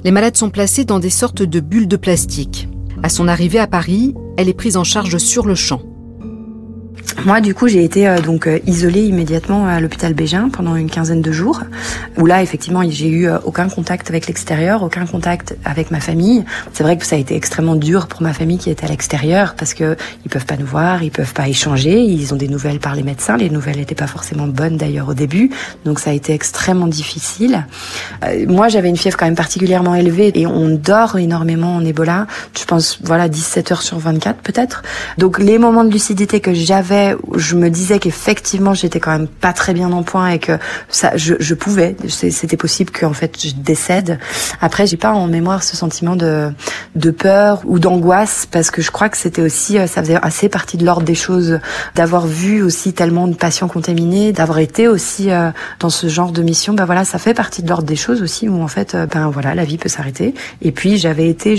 les 0.05 0.11
malades 0.11 0.37
sont 0.37 0.49
placés 0.49 0.85
dans 0.85 0.99
des 0.99 1.09
sortes 1.09 1.43
de 1.43 1.59
bulles 1.59 1.89
de 1.89 1.97
plastique. 1.97 2.69
À 3.03 3.09
son 3.09 3.27
arrivée 3.27 3.59
à 3.59 3.67
Paris, 3.67 4.15
elle 4.37 4.47
est 4.47 4.53
prise 4.53 4.77
en 4.77 4.83
charge 4.83 5.17
sur 5.17 5.45
le 5.45 5.55
champ. 5.55 5.81
Moi, 7.25 7.41
du 7.41 7.55
coup, 7.55 7.67
j'ai 7.67 7.83
été 7.83 8.07
euh, 8.07 8.19
donc 8.19 8.47
euh, 8.47 8.59
isolée 8.67 9.01
immédiatement 9.01 9.65
à 9.65 9.79
l'hôpital 9.79 10.13
Bégin 10.13 10.49
pendant 10.49 10.75
une 10.75 10.89
quinzaine 10.89 11.21
de 11.21 11.31
jours, 11.31 11.61
où 12.17 12.25
là, 12.27 12.43
effectivement, 12.43 12.83
j'ai 12.87 13.09
eu 13.09 13.27
euh, 13.27 13.39
aucun 13.43 13.67
contact 13.69 14.09
avec 14.09 14.27
l'extérieur, 14.27 14.83
aucun 14.83 15.05
contact 15.05 15.57
avec 15.65 15.89
ma 15.89 15.99
famille. 15.99 16.45
C'est 16.73 16.83
vrai 16.83 16.95
que 16.95 17.05
ça 17.05 17.15
a 17.15 17.19
été 17.19 17.35
extrêmement 17.35 17.75
dur 17.75 18.07
pour 18.07 18.21
ma 18.21 18.33
famille 18.33 18.59
qui 18.59 18.69
était 18.69 18.85
à 18.85 18.89
l'extérieur 18.89 19.55
parce 19.55 19.73
que 19.73 19.97
ils 20.25 20.29
peuvent 20.29 20.45
pas 20.45 20.57
nous 20.57 20.65
voir, 20.65 21.01
ils 21.01 21.09
peuvent 21.09 21.33
pas 21.33 21.47
échanger, 21.49 21.99
ils 21.99 22.33
ont 22.33 22.37
des 22.37 22.47
nouvelles 22.47 22.79
par 22.79 22.95
les 22.95 23.03
médecins. 23.03 23.35
Les 23.35 23.49
nouvelles 23.49 23.77
n'étaient 23.77 23.95
pas 23.95 24.07
forcément 24.07 24.47
bonnes 24.47 24.77
d'ailleurs 24.77 25.09
au 25.09 25.15
début, 25.15 25.49
donc 25.85 25.99
ça 25.99 26.11
a 26.11 26.13
été 26.13 26.33
extrêmement 26.33 26.87
difficile. 26.87 27.65
moi, 28.47 28.67
j'avais 28.67 28.89
une 28.89 28.97
fièvre 28.97 29.17
quand 29.17 29.25
même 29.25 29.35
particulièrement 29.35 29.95
élevée 29.95 30.31
et 30.35 30.45
on 30.45 30.69
dort 30.69 31.17
énormément 31.17 31.75
en 31.75 31.83
Ebola. 31.83 32.27
Je 32.57 32.65
pense, 32.65 32.99
voilà, 33.03 33.27
17 33.27 33.71
heures 33.71 33.81
sur 33.81 33.97
24 33.97 34.37
peut-être. 34.41 34.83
Donc 35.17 35.39
les 35.39 35.57
moments 35.57 35.83
de 35.83 35.91
lucidité 35.91 36.39
que 36.39 36.53
j'avais 36.53 37.06
je 37.35 37.55
me 37.55 37.69
disais 37.69 37.99
qu'effectivement 37.99 38.73
j'étais 38.73 38.99
quand 38.99 39.11
même 39.11 39.27
pas 39.27 39.53
très 39.53 39.73
bien 39.73 39.91
en 39.91 40.03
point 40.03 40.29
et 40.29 40.39
que 40.39 40.57
ça, 40.89 41.15
je, 41.15 41.35
je 41.39 41.53
pouvais, 41.53 41.95
c'était 42.07 42.57
possible 42.57 42.91
qu'en 42.91 43.13
fait 43.13 43.37
je 43.41 43.53
décède. 43.53 44.19
Après, 44.61 44.87
j'ai 44.87 44.97
pas 44.97 45.11
en 45.11 45.27
mémoire 45.27 45.63
ce 45.63 45.75
sentiment 45.75 46.15
de 46.15 46.51
de 46.95 47.11
peur 47.11 47.61
ou 47.65 47.79
d'angoisse 47.79 48.47
parce 48.49 48.71
que 48.71 48.81
je 48.81 48.91
crois 48.91 49.09
que 49.09 49.17
c'était 49.17 49.41
aussi, 49.41 49.77
euh, 49.77 49.87
ça 49.87 50.01
faisait 50.01 50.19
assez 50.21 50.49
partie 50.49 50.77
de 50.77 50.85
l'ordre 50.85 51.05
des 51.05 51.15
choses 51.15 51.59
d'avoir 51.95 52.25
vu 52.25 52.61
aussi 52.61 52.93
tellement 52.93 53.27
de 53.27 53.35
patients 53.35 53.67
contaminés, 53.67 54.33
d'avoir 54.33 54.59
été 54.59 54.87
aussi 54.87 55.31
euh, 55.31 55.51
dans 55.79 55.89
ce 55.89 56.07
genre 56.07 56.31
de 56.31 56.41
mission. 56.41 56.73
Ben 56.73 56.85
voilà, 56.85 57.05
ça 57.05 57.19
fait 57.19 57.33
partie 57.33 57.63
de 57.63 57.69
l'ordre 57.69 57.85
des 57.85 57.95
choses 57.95 58.21
aussi 58.21 58.49
où 58.49 58.61
en 58.61 58.67
fait, 58.67 58.95
euh, 58.95 59.05
ben 59.05 59.29
voilà, 59.29 59.55
la 59.55 59.63
vie 59.63 59.77
peut 59.77 59.89
s'arrêter. 59.89 60.33
Et 60.61 60.71
puis 60.71 60.97
j'avais 60.97 61.29
été 61.29 61.55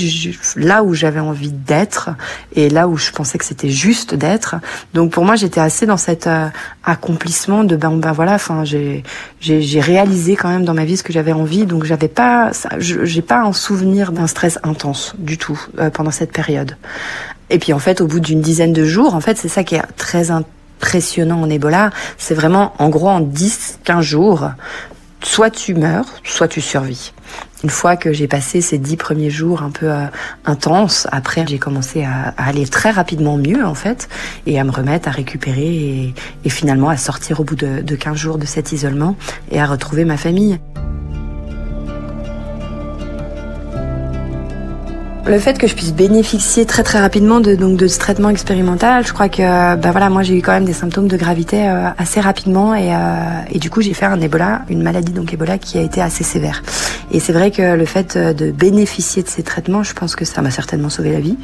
là 0.56 0.82
où 0.82 0.94
j'avais 0.94 1.20
envie 1.20 1.52
d'être 1.52 2.10
et 2.54 2.68
là 2.68 2.88
où 2.88 2.96
je 2.96 3.10
pensais 3.10 3.38
que 3.38 3.44
c'était 3.44 3.70
juste 3.70 4.14
d'être. 4.14 4.56
Donc 4.94 5.12
pour 5.12 5.24
moi, 5.24 5.36
j'étais 5.38 5.60
assez 5.60 5.86
dans 5.86 5.96
cet 5.96 6.26
euh, 6.26 6.48
accomplissement 6.84 7.64
de 7.64 7.76
ben 7.76 7.92
ben 7.96 8.12
voilà, 8.12 8.34
enfin 8.34 8.64
j'ai 8.64 9.02
j'ai 9.40 9.80
réalisé 9.80 10.36
quand 10.36 10.48
même 10.48 10.64
dans 10.64 10.74
ma 10.74 10.84
vie 10.84 10.96
ce 10.96 11.02
que 11.02 11.12
j'avais 11.12 11.32
envie, 11.32 11.64
donc 11.64 11.84
j'avais 11.84 12.08
pas 12.08 12.50
j'ai 12.78 13.22
pas 13.22 13.40
un 13.40 13.52
souvenir 13.52 14.12
d'un 14.12 14.26
stress 14.26 14.58
intense 14.62 15.14
du 15.18 15.38
tout 15.38 15.58
euh, 15.78 15.90
pendant 15.90 16.10
cette 16.10 16.32
période. 16.32 16.76
Et 17.50 17.58
puis 17.58 17.72
en 17.72 17.78
fait, 17.78 18.00
au 18.00 18.06
bout 18.06 18.20
d'une 18.20 18.42
dizaine 18.42 18.72
de 18.72 18.84
jours, 18.84 19.14
en 19.14 19.20
fait, 19.20 19.38
c'est 19.38 19.48
ça 19.48 19.64
qui 19.64 19.74
est 19.76 19.82
très 19.96 20.30
impressionnant 20.30 21.40
en 21.40 21.48
Ebola, 21.48 21.90
c'est 22.18 22.34
vraiment 22.34 22.74
en 22.78 22.90
gros 22.90 23.08
en 23.08 23.20
10 23.20 23.78
15 23.84 24.04
jours, 24.04 24.50
soit 25.22 25.50
tu 25.50 25.74
meurs, 25.74 26.06
soit 26.24 26.48
tu 26.48 26.60
survis. 26.60 27.12
Une 27.64 27.70
fois 27.70 27.96
que 27.96 28.12
j'ai 28.12 28.28
passé 28.28 28.60
ces 28.60 28.78
dix 28.78 28.96
premiers 28.96 29.30
jours 29.30 29.62
un 29.62 29.70
peu 29.70 29.90
euh, 29.90 30.04
intenses, 30.44 31.08
après 31.10 31.44
j'ai 31.48 31.58
commencé 31.58 32.04
à, 32.04 32.34
aller 32.36 32.66
très 32.66 32.90
rapidement 32.90 33.36
mieux 33.36 33.64
en 33.64 33.74
fait 33.74 34.08
et 34.46 34.60
à 34.60 34.64
me 34.64 34.70
remettre 34.70 35.08
à 35.08 35.10
récupérer 35.10 36.14
et, 36.44 36.50
finalement 36.50 36.88
à 36.88 36.96
sortir 36.96 37.40
au 37.40 37.44
bout 37.44 37.56
de, 37.56 37.80
de 37.80 37.96
15 37.96 38.16
jours 38.16 38.38
de 38.38 38.46
cet 38.46 38.72
isolement 38.72 39.16
et 39.50 39.60
à 39.60 39.66
retrouver 39.66 40.04
ma 40.04 40.16
famille. 40.16 40.58
Le 45.28 45.38
fait 45.38 45.58
que 45.58 45.66
je 45.66 45.74
puisse 45.74 45.92
bénéficier 45.92 46.64
très 46.64 46.82
très 46.82 46.98
rapidement 47.00 47.40
de 47.40 47.54
donc 47.54 47.76
de 47.76 47.86
ce 47.86 47.98
traitement 47.98 48.30
expérimental, 48.30 49.06
je 49.06 49.12
crois 49.12 49.28
que 49.28 49.76
ben 49.76 49.90
voilà, 49.90 50.08
moi 50.08 50.22
j'ai 50.22 50.34
eu 50.34 50.40
quand 50.40 50.52
même 50.52 50.64
des 50.64 50.72
symptômes 50.72 51.06
de 51.06 51.18
gravité 51.18 51.68
euh, 51.68 51.90
assez 51.98 52.18
rapidement 52.18 52.74
et, 52.74 52.94
euh, 52.94 52.96
et 53.50 53.58
du 53.58 53.68
coup 53.68 53.82
j'ai 53.82 53.92
fait 53.92 54.06
un 54.06 54.18
Ebola, 54.22 54.62
une 54.70 54.82
maladie 54.82 55.12
donc 55.12 55.34
Ebola 55.34 55.58
qui 55.58 55.76
a 55.76 55.82
été 55.82 56.00
assez 56.00 56.24
sévère. 56.24 56.62
Et 57.10 57.20
c'est 57.20 57.34
vrai 57.34 57.50
que 57.50 57.76
le 57.76 57.84
fait 57.84 58.16
de 58.16 58.50
bénéficier 58.50 59.22
de 59.22 59.28
ces 59.28 59.42
traitements, 59.42 59.82
je 59.82 59.92
pense 59.94 60.16
que 60.16 60.24
ça 60.24 60.42
m'a 60.42 60.50
certainement 60.50 60.90
sauvé 60.90 61.12
la 61.12 61.20
vie. 61.20 61.36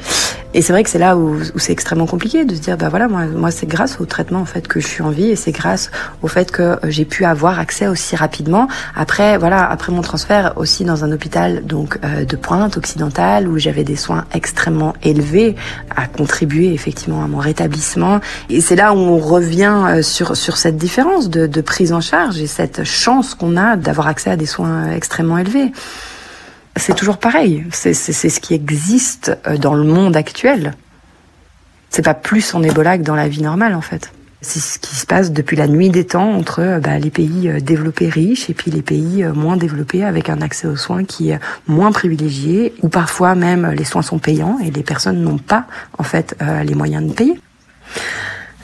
Et 0.52 0.62
c'est 0.62 0.72
vrai 0.72 0.84
que 0.84 0.90
c'est 0.90 0.98
là 0.98 1.16
où, 1.16 1.36
où 1.54 1.58
c'est 1.58 1.72
extrêmement 1.72 2.06
compliqué 2.06 2.44
de 2.44 2.54
se 2.54 2.60
dire 2.60 2.76
bah 2.76 2.88
voilà 2.88 3.08
moi 3.08 3.26
moi 3.26 3.50
c'est 3.50 3.66
grâce 3.66 4.00
au 4.00 4.06
traitement 4.06 4.40
en 4.40 4.44
fait 4.44 4.68
que 4.68 4.78
je 4.78 4.86
suis 4.86 5.02
en 5.02 5.10
vie 5.10 5.30
et 5.30 5.36
c'est 5.36 5.52
grâce 5.52 5.90
au 6.22 6.28
fait 6.28 6.52
que 6.52 6.78
j'ai 6.84 7.04
pu 7.04 7.24
avoir 7.24 7.58
accès 7.58 7.88
aussi 7.88 8.14
rapidement. 8.14 8.68
Après 8.94 9.36
voilà 9.36 9.68
après 9.68 9.92
mon 9.92 10.00
transfert 10.00 10.52
aussi 10.56 10.84
dans 10.84 11.04
un 11.04 11.10
hôpital 11.12 11.66
donc 11.66 11.98
euh, 12.04 12.24
de 12.24 12.36
pointe 12.36 12.76
occidentale 12.76 13.48
où 13.48 13.58
j'ai 13.58 13.72
j'avais 13.74 13.84
des 13.84 13.96
soins 13.96 14.24
extrêmement 14.32 14.94
élevés, 15.02 15.56
à 15.94 16.06
contribuer 16.06 16.72
effectivement 16.72 17.24
à 17.24 17.26
mon 17.26 17.38
rétablissement. 17.38 18.20
Et 18.48 18.60
c'est 18.60 18.76
là 18.76 18.94
où 18.94 18.98
on 18.98 19.18
revient 19.18 19.82
euh, 19.88 20.02
sur, 20.02 20.36
sur 20.36 20.56
cette 20.56 20.76
différence 20.76 21.28
de, 21.28 21.60
prise 21.60 21.92
en 21.92 22.00
charge 22.00 22.38
et 22.40 22.46
cette 22.46 22.84
chance 22.84 23.34
qu'on 23.34 23.56
a 23.56 23.76
d'avoir 23.76 24.06
accès 24.06 24.30
à 24.30 24.36
des 24.36 24.46
soins 24.46 24.92
extrêmement 24.92 25.38
élevés. 25.38 25.72
C'est 26.76 26.94
toujours 26.94 27.18
pareil. 27.18 27.64
C'est 27.72 27.94
ce 27.94 28.40
qui 28.40 28.54
existe 28.54 29.36
euh, 29.46 29.56
dans 29.56 29.74
le 29.74 29.84
monde 29.84 30.16
actuel. 30.16 30.74
C'est 31.90 32.04
pas 32.04 32.14
plus 32.14 32.54
en 32.54 32.62
Ebola 32.62 32.98
que 32.98 33.02
dans 33.02 33.16
la 33.16 33.28
vie 33.28 33.42
normale, 33.42 33.74
en 33.74 33.80
fait. 33.80 34.12
C'est 34.44 34.60
ce 34.60 34.78
qui 34.78 34.94
se 34.94 35.06
passe 35.06 35.32
depuis 35.32 35.56
la 35.56 35.66
nuit 35.66 35.88
des 35.88 36.04
temps 36.04 36.34
entre 36.34 36.60
euh, 36.60 36.78
bah, 36.78 36.98
les 36.98 37.08
pays 37.08 37.48
euh, 37.48 37.60
développés 37.60 38.10
riches 38.10 38.50
et 38.50 38.54
puis 38.54 38.70
les 38.70 38.82
pays 38.82 39.24
euh, 39.24 39.32
moins 39.32 39.56
développés 39.56 40.04
avec 40.04 40.28
un 40.28 40.42
accès 40.42 40.68
aux 40.68 40.76
soins 40.76 41.04
qui 41.04 41.30
est 41.30 41.40
moins 41.66 41.92
privilégié, 41.92 42.74
ou 42.82 42.90
parfois 42.90 43.34
même 43.34 43.70
les 43.70 43.84
soins 43.84 44.02
sont 44.02 44.18
payants 44.18 44.58
et 44.62 44.70
les 44.70 44.82
personnes 44.82 45.22
n'ont 45.22 45.38
pas 45.38 45.66
en 45.98 46.02
fait 46.02 46.36
les 46.64 46.74
moyens 46.74 47.08
de 47.08 47.12
payer. 47.14 47.40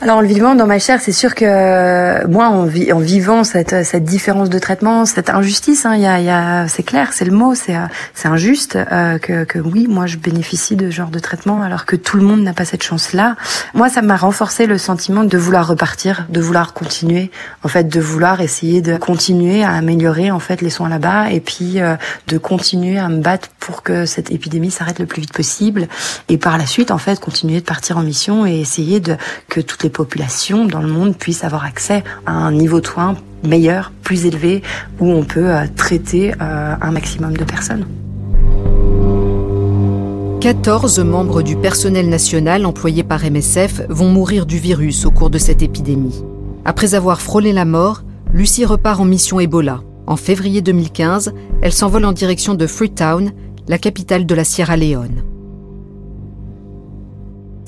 Alors 0.03 0.23
le 0.23 0.27
vivant 0.27 0.55
dans 0.55 0.65
ma 0.65 0.79
chair, 0.79 0.99
c'est 0.99 1.11
sûr 1.11 1.35
que 1.35 2.25
moi, 2.25 2.47
en, 2.47 2.65
vivant 2.65 3.43
cette, 3.43 3.85
cette, 3.85 4.03
différence 4.03 4.49
de 4.49 4.57
traitement, 4.57 5.05
cette 5.05 5.29
injustice, 5.29 5.85
hein, 5.85 5.95
y 5.95 6.07
a, 6.07 6.19
y 6.19 6.29
a, 6.29 6.67
c'est 6.67 6.81
clair, 6.81 7.13
c'est 7.13 7.23
le 7.23 7.31
mot, 7.31 7.53
c'est, 7.53 7.75
c'est 8.15 8.27
injuste 8.27 8.79
euh, 8.91 9.19
que, 9.19 9.43
que, 9.43 9.59
oui, 9.59 9.85
moi 9.87 10.07
je 10.07 10.17
bénéficie 10.17 10.75
de 10.75 10.89
ce 10.89 10.95
genre 10.95 11.11
de 11.11 11.19
traitement 11.19 11.61
alors 11.61 11.85
que 11.85 11.95
tout 11.95 12.17
le 12.17 12.23
monde 12.23 12.41
n'a 12.41 12.53
pas 12.53 12.65
cette 12.65 12.81
chance-là. 12.81 13.35
Moi, 13.75 13.89
ça 13.89 14.01
m'a 14.01 14.15
renforcé 14.15 14.65
le 14.65 14.79
sentiment 14.79 15.23
de 15.23 15.37
vouloir 15.37 15.67
repartir, 15.67 16.25
de 16.29 16.41
vouloir 16.41 16.73
continuer, 16.73 17.29
en 17.63 17.67
fait, 17.67 17.87
de 17.87 17.99
vouloir 17.99 18.41
essayer 18.41 18.81
de 18.81 18.97
continuer 18.97 19.63
à 19.63 19.73
améliorer 19.73 20.31
en 20.31 20.39
fait 20.39 20.61
les 20.63 20.71
soins 20.71 20.89
là-bas 20.89 21.29
et 21.29 21.41
puis 21.41 21.79
euh, 21.79 21.95
de 22.25 22.39
continuer 22.39 22.97
à 22.97 23.07
me 23.07 23.21
battre 23.21 23.49
pour 23.59 23.83
que 23.83 24.07
cette 24.07 24.31
épidémie 24.31 24.71
s'arrête 24.71 24.97
le 24.97 25.05
plus 25.05 25.21
vite 25.21 25.33
possible 25.33 25.87
et 26.27 26.39
par 26.39 26.57
la 26.57 26.65
suite, 26.65 26.89
en 26.89 26.97
fait, 26.97 27.19
continuer 27.19 27.59
de 27.59 27.65
partir 27.65 27.99
en 27.99 28.01
mission 28.01 28.47
et 28.47 28.59
essayer 28.59 28.99
de 28.99 29.15
que 29.47 29.61
toutes 29.61 29.83
les 29.83 29.90
populations 29.91 30.65
dans 30.65 30.81
le 30.81 30.87
monde 30.87 31.15
puissent 31.15 31.43
avoir 31.43 31.65
accès 31.65 32.03
à 32.25 32.31
un 32.31 32.51
niveau 32.51 32.81
de 32.81 32.87
soins 32.87 33.15
meilleur, 33.43 33.91
plus 34.03 34.25
élevé, 34.25 34.61
où 34.99 35.11
on 35.11 35.23
peut 35.23 35.49
euh, 35.49 35.65
traiter 35.75 36.31
euh, 36.41 36.75
un 36.79 36.91
maximum 36.91 37.35
de 37.35 37.43
personnes. 37.43 37.85
14 40.41 40.99
membres 40.99 41.43
du 41.43 41.55
personnel 41.55 42.09
national 42.09 42.65
employé 42.65 43.03
par 43.03 43.23
MSF 43.23 43.81
vont 43.89 44.09
mourir 44.09 44.45
du 44.45 44.57
virus 44.57 45.05
au 45.05 45.11
cours 45.11 45.29
de 45.29 45.37
cette 45.37 45.61
épidémie. 45.61 46.23
Après 46.65 46.95
avoir 46.95 47.21
frôlé 47.21 47.53
la 47.53 47.65
mort, 47.65 48.03
Lucie 48.33 48.65
repart 48.65 48.99
en 48.99 49.05
mission 49.05 49.39
Ebola. 49.39 49.81
En 50.07 50.15
février 50.15 50.61
2015, 50.61 51.33
elle 51.61 51.73
s'envole 51.73 52.05
en 52.05 52.11
direction 52.11 52.55
de 52.55 52.65
Freetown, 52.65 53.31
la 53.67 53.77
capitale 53.77 54.25
de 54.25 54.33
la 54.35 54.43
Sierra 54.43 54.77
Leone. 54.77 55.30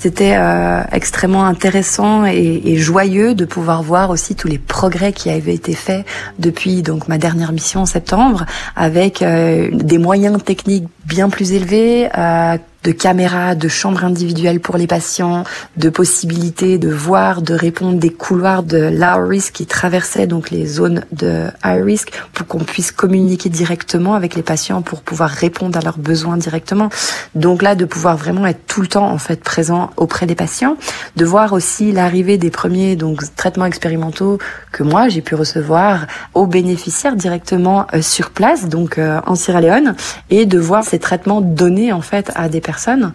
C'était 0.04 0.36
euh, 0.36 0.82
extrêmement 0.92 1.46
intéressant 1.46 2.26
et, 2.26 2.76
joyeux 2.76 3.34
de 3.34 3.46
pouvoir 3.46 3.82
voir 3.82 4.10
aussi 4.10 4.34
tous 4.34 4.48
les 4.48 4.58
progrès 4.58 5.14
qui 5.14 5.30
avaient 5.30 5.54
été 5.54 5.72
faits 5.72 6.04
depuis 6.38 6.82
donc 6.82 7.08
ma 7.08 7.16
dernière 7.16 7.52
mission 7.52 7.80
en 7.80 7.86
septembre, 7.86 8.44
avec 8.76 9.22
euh, 9.22 9.70
des 9.72 9.96
moyens 9.96 10.44
techniques 10.44 10.84
bien 11.06 11.30
plus 11.30 11.52
élevés, 11.52 12.10
euh, 12.18 12.58
de 12.84 12.92
caméras, 12.92 13.54
de 13.54 13.68
chambres 13.68 14.04
individuelles 14.04 14.60
pour 14.60 14.76
les 14.76 14.86
patients, 14.86 15.44
de 15.76 15.88
possibilités 15.88 16.78
de 16.78 16.90
voir, 16.90 17.40
de 17.40 17.54
répondre 17.54 17.98
des 17.98 18.10
couloirs 18.10 18.62
de 18.62 18.78
low 18.78 19.26
risk 19.26 19.54
qui 19.54 19.66
traversaient 19.66 20.26
donc 20.26 20.50
les 20.50 20.66
zones 20.66 21.04
de 21.12 21.46
high 21.64 21.82
risk 21.82 22.12
pour 22.32 22.46
qu'on 22.46 22.58
puisse 22.58 22.92
communiquer 22.92 23.48
directement 23.48 24.14
avec 24.14 24.34
les 24.34 24.42
patients 24.42 24.82
pour 24.82 25.00
pouvoir 25.00 25.30
répondre 25.30 25.78
à 25.78 25.82
leurs 25.82 25.98
besoins 25.98 26.36
directement. 26.36 26.90
Donc 27.34 27.62
là, 27.62 27.74
de 27.74 27.86
pouvoir 27.86 28.16
vraiment 28.16 28.46
être 28.46 28.66
tout 28.66 28.82
le 28.82 28.86
temps 28.86 29.10
en 29.10 29.18
fait 29.18 29.42
présent 29.42 29.90
auprès 29.96 30.26
des 30.26 30.34
patients, 30.34 30.76
de 31.16 31.24
voir 31.24 31.52
aussi 31.52 31.90
l'arrivée 31.92 32.36
des 32.36 32.50
premiers 32.50 32.96
donc 32.96 33.22
traitements 33.36 33.66
expérimentaux 33.66 34.38
que 34.72 34.82
moi 34.82 35.08
j'ai 35.08 35.22
pu 35.22 35.34
recevoir 35.34 36.06
aux 36.34 36.46
bénéficiaires 36.46 37.16
directement 37.16 37.86
euh, 37.94 38.02
sur 38.02 38.30
place, 38.30 38.68
donc 38.68 38.98
euh, 38.98 39.20
en 39.26 39.34
Sierra 39.34 39.60
Leone, 39.60 39.94
et 40.30 40.44
de 40.44 40.58
voir 40.58 40.84
ces 40.84 40.98
traitements 40.98 41.40
donnés 41.40 41.92
en 41.92 42.02
fait 42.02 42.30
à 42.34 42.48
des 42.48 42.60
personnes 42.60 42.73
personnes 42.74 43.12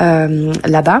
euh, 0.00 0.52
là-bas. 0.64 1.00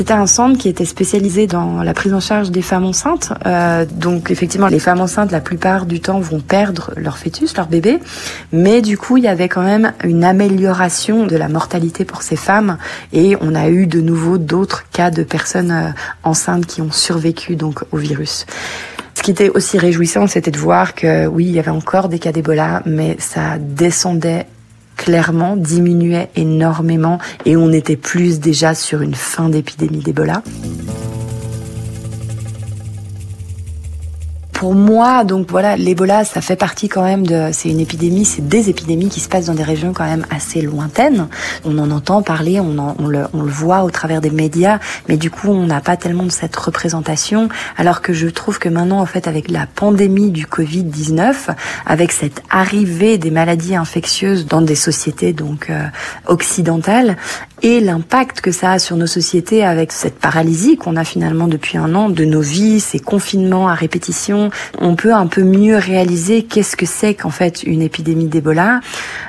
C'était 0.00 0.14
un 0.14 0.26
centre 0.26 0.56
qui 0.56 0.70
était 0.70 0.86
spécialisé 0.86 1.46
dans 1.46 1.82
la 1.82 1.92
prise 1.92 2.14
en 2.14 2.20
charge 2.20 2.50
des 2.50 2.62
femmes 2.62 2.86
enceintes. 2.86 3.34
Euh, 3.44 3.84
donc 3.84 4.30
effectivement, 4.30 4.68
les 4.68 4.78
femmes 4.78 5.02
enceintes, 5.02 5.30
la 5.30 5.42
plupart 5.42 5.84
du 5.84 6.00
temps, 6.00 6.20
vont 6.20 6.40
perdre 6.40 6.92
leur 6.96 7.18
fœtus, 7.18 7.54
leur 7.54 7.66
bébé. 7.66 7.98
Mais 8.50 8.80
du 8.80 8.96
coup, 8.96 9.18
il 9.18 9.24
y 9.24 9.28
avait 9.28 9.50
quand 9.50 9.60
même 9.60 9.92
une 10.02 10.24
amélioration 10.24 11.26
de 11.26 11.36
la 11.36 11.50
mortalité 11.50 12.06
pour 12.06 12.22
ces 12.22 12.36
femmes. 12.36 12.78
Et 13.12 13.36
on 13.42 13.54
a 13.54 13.68
eu 13.68 13.86
de 13.86 14.00
nouveau 14.00 14.38
d'autres 14.38 14.88
cas 14.90 15.10
de 15.10 15.22
personnes 15.22 15.70
euh, 15.70 15.90
enceintes 16.22 16.64
qui 16.64 16.80
ont 16.80 16.90
survécu 16.90 17.54
donc 17.54 17.84
au 17.92 17.98
virus. 17.98 18.46
Ce 19.16 19.22
qui 19.22 19.32
était 19.32 19.50
aussi 19.50 19.76
réjouissant, 19.76 20.26
c'était 20.26 20.50
de 20.50 20.56
voir 20.56 20.94
que 20.94 21.26
oui, 21.26 21.44
il 21.44 21.52
y 21.52 21.58
avait 21.58 21.70
encore 21.70 22.08
des 22.08 22.18
cas 22.18 22.32
d'Ebola, 22.32 22.80
mais 22.86 23.16
ça 23.18 23.58
descendait 23.58 24.46
clairement, 25.00 25.56
diminuait 25.56 26.28
énormément 26.36 27.18
et 27.46 27.56
on 27.56 27.72
était 27.72 27.96
plus 27.96 28.38
déjà 28.38 28.74
sur 28.74 29.00
une 29.00 29.14
fin 29.14 29.48
d'épidémie 29.48 30.02
d'Ebola. 30.02 30.42
Pour 34.60 34.74
moi, 34.74 35.24
donc 35.24 35.46
voilà, 35.48 35.78
l'Ebola, 35.78 36.22
ça 36.26 36.42
fait 36.42 36.54
partie 36.54 36.90
quand 36.90 37.02
même 37.02 37.26
de, 37.26 37.48
c'est 37.50 37.70
une 37.70 37.80
épidémie, 37.80 38.26
c'est 38.26 38.46
des 38.46 38.68
épidémies 38.68 39.08
qui 39.08 39.20
se 39.20 39.28
passent 39.30 39.46
dans 39.46 39.54
des 39.54 39.62
régions 39.62 39.94
quand 39.94 40.04
même 40.04 40.26
assez 40.28 40.60
lointaines. 40.60 41.28
On 41.64 41.78
en 41.78 41.90
entend 41.90 42.20
parler, 42.20 42.60
on, 42.60 42.76
on, 42.98 43.06
le, 43.08 43.24
on 43.32 43.40
le 43.40 43.50
voit 43.50 43.84
au 43.84 43.90
travers 43.90 44.20
des 44.20 44.28
médias, 44.28 44.78
mais 45.08 45.16
du 45.16 45.30
coup, 45.30 45.48
on 45.48 45.64
n'a 45.64 45.80
pas 45.80 45.96
tellement 45.96 46.24
de 46.24 46.30
cette 46.30 46.54
représentation. 46.54 47.48
Alors 47.78 48.02
que 48.02 48.12
je 48.12 48.28
trouve 48.28 48.58
que 48.58 48.68
maintenant, 48.68 49.00
en 49.00 49.06
fait, 49.06 49.28
avec 49.28 49.50
la 49.50 49.66
pandémie 49.66 50.30
du 50.30 50.44
Covid-19, 50.44 51.54
avec 51.86 52.12
cette 52.12 52.42
arrivée 52.50 53.16
des 53.16 53.30
maladies 53.30 53.76
infectieuses 53.76 54.44
dans 54.44 54.60
des 54.60 54.74
sociétés 54.74 55.32
donc 55.32 55.70
euh, 55.70 55.86
occidentales, 56.26 57.16
et 57.62 57.80
l'impact 57.80 58.40
que 58.40 58.52
ça 58.52 58.72
a 58.72 58.78
sur 58.78 58.96
nos 58.96 59.06
sociétés 59.06 59.64
avec 59.64 59.92
cette 59.92 60.18
paralysie 60.18 60.76
qu'on 60.76 60.96
a 60.96 61.04
finalement 61.04 61.46
depuis 61.46 61.76
un 61.78 61.94
an 61.94 62.08
de 62.08 62.24
nos 62.24 62.40
vies, 62.40 62.80
ces 62.80 62.98
confinements 62.98 63.68
à 63.68 63.74
répétition, 63.74 64.49
on 64.78 64.94
peut 64.94 65.12
un 65.12 65.26
peu 65.26 65.42
mieux 65.42 65.76
réaliser 65.76 66.42
qu'est-ce 66.42 66.76
que 66.76 66.86
c'est 66.86 67.14
qu'en 67.14 67.30
fait 67.30 67.62
une 67.62 67.82
épidémie 67.82 68.26
d'Ebola. 68.26 68.80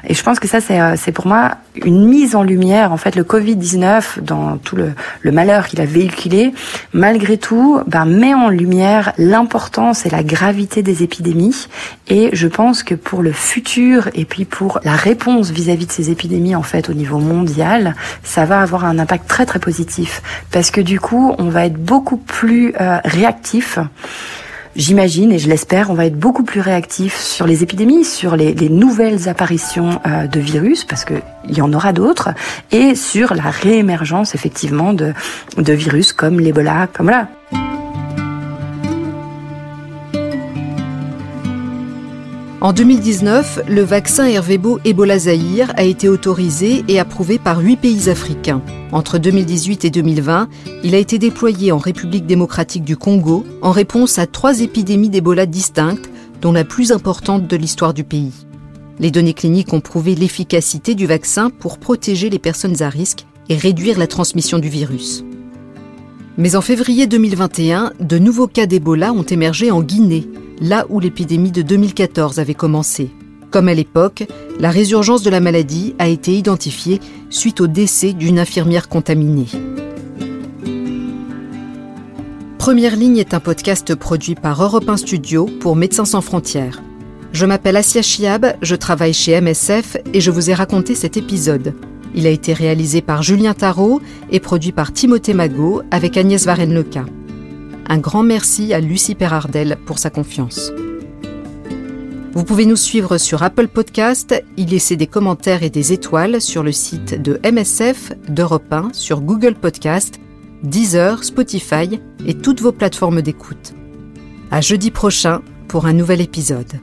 Et 0.08 0.14
je 0.14 0.24
pense 0.24 0.40
que 0.40 0.48
ça, 0.48 0.62
c'est, 0.62 0.80
euh, 0.80 0.96
pour 1.14 1.28
moi 1.28 1.52
une 1.76 2.06
mise 2.06 2.36
en 2.36 2.44
lumière. 2.44 2.92
En 2.92 2.98
fait, 2.98 3.16
le 3.16 3.24
Covid-19, 3.24 4.22
dans 4.22 4.58
tout 4.58 4.76
le, 4.76 4.94
le 5.22 5.32
malheur 5.32 5.68
qu'il 5.68 5.80
a 5.82 5.86
véhiculé, 5.86 6.54
malgré 6.94 7.38
tout, 7.38 7.80
ben, 7.88 8.06
met 8.06 8.34
en 8.34 8.50
lumière 8.50 9.14
l'importance 9.18 10.06
et 10.06 10.10
la 10.10 10.24
gravité 10.24 10.84
des 10.84 11.04
épidémies. 11.04 11.68
Et 12.08 12.30
je 12.34 12.48
pense 12.48 12.84
que 12.84 12.96
pour 12.96 13.22
le 13.22 13.32
futur 13.32 14.10
et 14.14 14.26
puis 14.26 14.46
pour 14.46 14.80
la 14.84 14.96
réponse 14.96 15.52
vis-à-vis 15.52 15.86
de 15.86 15.92
ces 15.92 16.10
épidémies, 16.10 16.56
en 16.56 16.64
fait, 16.64 16.90
au 16.90 16.94
niveau 16.94 17.20
mondial, 17.20 17.96
ça 18.24 18.46
va 18.46 18.62
avoir 18.62 18.86
un 18.86 19.00
impact 19.00 19.28
très 19.28 19.46
très 19.46 19.60
positif. 19.60 20.22
Parce 20.52 20.72
que 20.72 20.82
du 20.82 21.00
coup, 21.00 21.34
on 21.38 21.50
va 21.50 21.66
être 21.66 21.82
beaucoup 21.82 22.18
plus 22.18 22.74
euh, 22.80 23.00
réactif 23.06 23.80
j'imagine 24.76 25.32
et 25.32 25.40
je 25.40 25.50
l'espère, 25.50 25.90
on 25.90 25.94
va 25.94 26.06
être 26.06 26.18
beaucoup 26.18 26.44
plus 26.44 26.62
réactif 26.62 27.18
sur 27.18 27.48
les 27.48 27.64
épidémies, 27.64 28.06
sur 28.06 28.36
les, 28.36 28.54
les 28.54 28.70
nouvelles 28.70 29.30
apparitions 29.30 30.00
euh, 30.06 30.28
de 30.28 30.40
virus, 30.40 30.84
parce 30.84 31.06
qu'il 31.06 31.22
y 31.50 31.62
en 31.62 31.74
aura 31.74 31.94
d'autres, 31.94 32.30
et 32.72 32.96
sur 32.96 33.34
la 33.34 33.50
réémergence 33.50 34.36
effectivement 34.36 34.94
de, 34.94 35.14
de 35.58 35.74
virus 35.74 36.14
comme 36.14 36.40
l'Ebola, 36.40 36.88
comme 36.92 37.10
là. 37.10 37.28
En 42.62 42.74
2019, 42.74 43.62
le 43.68 43.82
vaccin 43.82 44.28
Hervébo 44.28 44.80
Ebola 44.86 45.18
Zahir 45.18 45.74
a 45.78 45.84
été 45.84 46.08
autorisé 46.08 46.86
et 46.88 47.00
approuvé 47.00 47.40
par 47.40 47.58
huit 47.58 47.76
pays 47.76 48.08
africains. 48.08 48.62
Entre 48.92 49.18
2018 49.18 49.86
et 49.86 49.90
2020, 49.90 50.48
il 50.84 50.94
a 50.94 51.00
été 51.00 51.18
déployé 51.18 51.72
en 51.72 51.80
République 51.80 52.28
démocratique 52.28 52.84
du 52.84 52.98
Congo 52.98 53.48
en 53.64 53.72
réponse 53.72 54.20
à 54.20 54.28
trois 54.28 54.62
épidémies 54.62 55.10
d'Ebola 55.10 55.48
distinctes, 55.48 56.12
dont 56.40 56.52
la 56.52 56.64
plus 56.64 56.92
importante 56.92 57.48
de 57.48 57.58
l'histoire 57.58 57.96
du 57.96 58.04
pays. 58.04 58.46
Les 59.00 59.10
données 59.10 59.34
cliniques 59.34 59.74
ont 59.74 59.82
prouvé 59.82 60.14
l'efficacité 60.14 60.94
du 60.94 61.08
vaccin 61.08 61.50
pour 61.50 61.80
protéger 61.80 62.30
les 62.30 62.38
personnes 62.38 62.84
à 62.84 62.90
risque 62.90 63.26
et 63.50 63.58
réduire 63.58 63.98
la 63.98 64.06
transmission 64.06 64.60
du 64.60 64.70
virus. 64.70 65.26
Mais 66.38 66.56
en 66.56 66.62
février 66.62 67.08
2021, 67.08 67.94
de 68.00 68.20
nouveaux 68.20 68.46
cas 68.46 68.68
d'Ebola 68.68 69.14
ont 69.14 69.24
émergé 69.24 69.72
en 69.72 69.82
Guinée, 69.82 70.28
là 70.62 70.86
où 70.90 71.00
l'épidémie 71.00 71.52
de 71.52 71.64
2014 71.64 72.40
avait 72.40 72.54
commencé. 72.54 73.10
Comme 73.50 73.68
à 73.68 73.74
l'époque, 73.74 74.24
la 74.60 74.70
résurgence 74.70 75.24
de 75.24 75.30
la 75.30 75.42
maladie 75.42 75.94
a 76.00 76.08
été 76.08 76.34
identifiée 76.34 77.02
suite 77.30 77.60
au 77.60 77.68
décès 77.68 78.14
d'une 78.14 78.40
infirmière 78.40 78.88
contaminée. 78.88 79.48
Première 82.58 82.96
ligne 82.96 83.18
est 83.18 83.34
un 83.34 83.40
podcast 83.40 83.96
produit 83.96 84.36
par 84.36 84.64
Europe 84.64 84.88
1 84.88 84.98
Studio 84.98 85.50
pour 85.60 85.76
Médecins 85.76 86.06
sans 86.06 86.22
frontières. 86.22 86.82
Je 87.34 87.46
m'appelle 87.46 87.76
Asia 87.76 88.02
Chiab, 88.02 88.46
je 88.62 88.76
travaille 88.76 89.14
chez 89.14 89.40
MSF 89.42 89.98
et 90.14 90.22
je 90.22 90.32
vous 90.32 90.50
ai 90.50 90.54
raconté 90.54 90.94
cet 90.96 91.18
épisode. 91.18 91.74
Il 92.14 92.28
a 92.28 92.30
été 92.30 92.54
réalisé 92.54 93.02
par 93.02 93.24
Julien 93.24 93.54
Tarot 93.54 94.02
et 94.30 94.40
produit 94.40 94.74
par 94.74 94.94
Timothée 94.94 95.34
Magot 95.34 95.82
avec 95.92 96.18
Agnès 96.18 96.46
Varenne-Leca. 96.46 97.06
Un 97.88 97.98
grand 97.98 98.24
merci 98.24 98.74
à 98.74 98.80
Lucie 98.80 99.16
Perardel 99.16 99.78
pour 99.86 100.00
sa 100.00 100.10
confiance. 100.10 100.72
Vous 102.34 102.46
pouvez 102.46 102.66
nous 102.66 102.78
suivre 102.78 103.18
sur 103.18 103.44
Apple 103.44 103.68
Podcast, 103.68 104.42
y 104.56 104.66
laisser 104.66 104.96
des 104.96 105.08
commentaires 105.08 105.64
et 105.64 105.70
des 105.70 105.92
étoiles 105.92 106.40
sur 106.40 106.64
le 106.64 106.72
site 106.72 107.22
de 107.22 107.40
MSF, 107.44 108.14
d'Europe 108.30 108.72
1, 108.72 108.94
sur 108.94 109.20
Google 109.20 109.56
Podcast, 109.56 110.20
Deezer, 110.64 111.24
Spotify 111.24 112.00
et 112.26 112.34
toutes 112.36 112.62
vos 112.62 112.72
plateformes 112.72 113.22
d'écoute. 113.22 113.74
À 114.50 114.62
jeudi 114.62 114.92
prochain 114.92 115.42
pour 115.68 115.86
un 115.86 115.94
nouvel 115.94 116.22
épisode. 116.22 116.80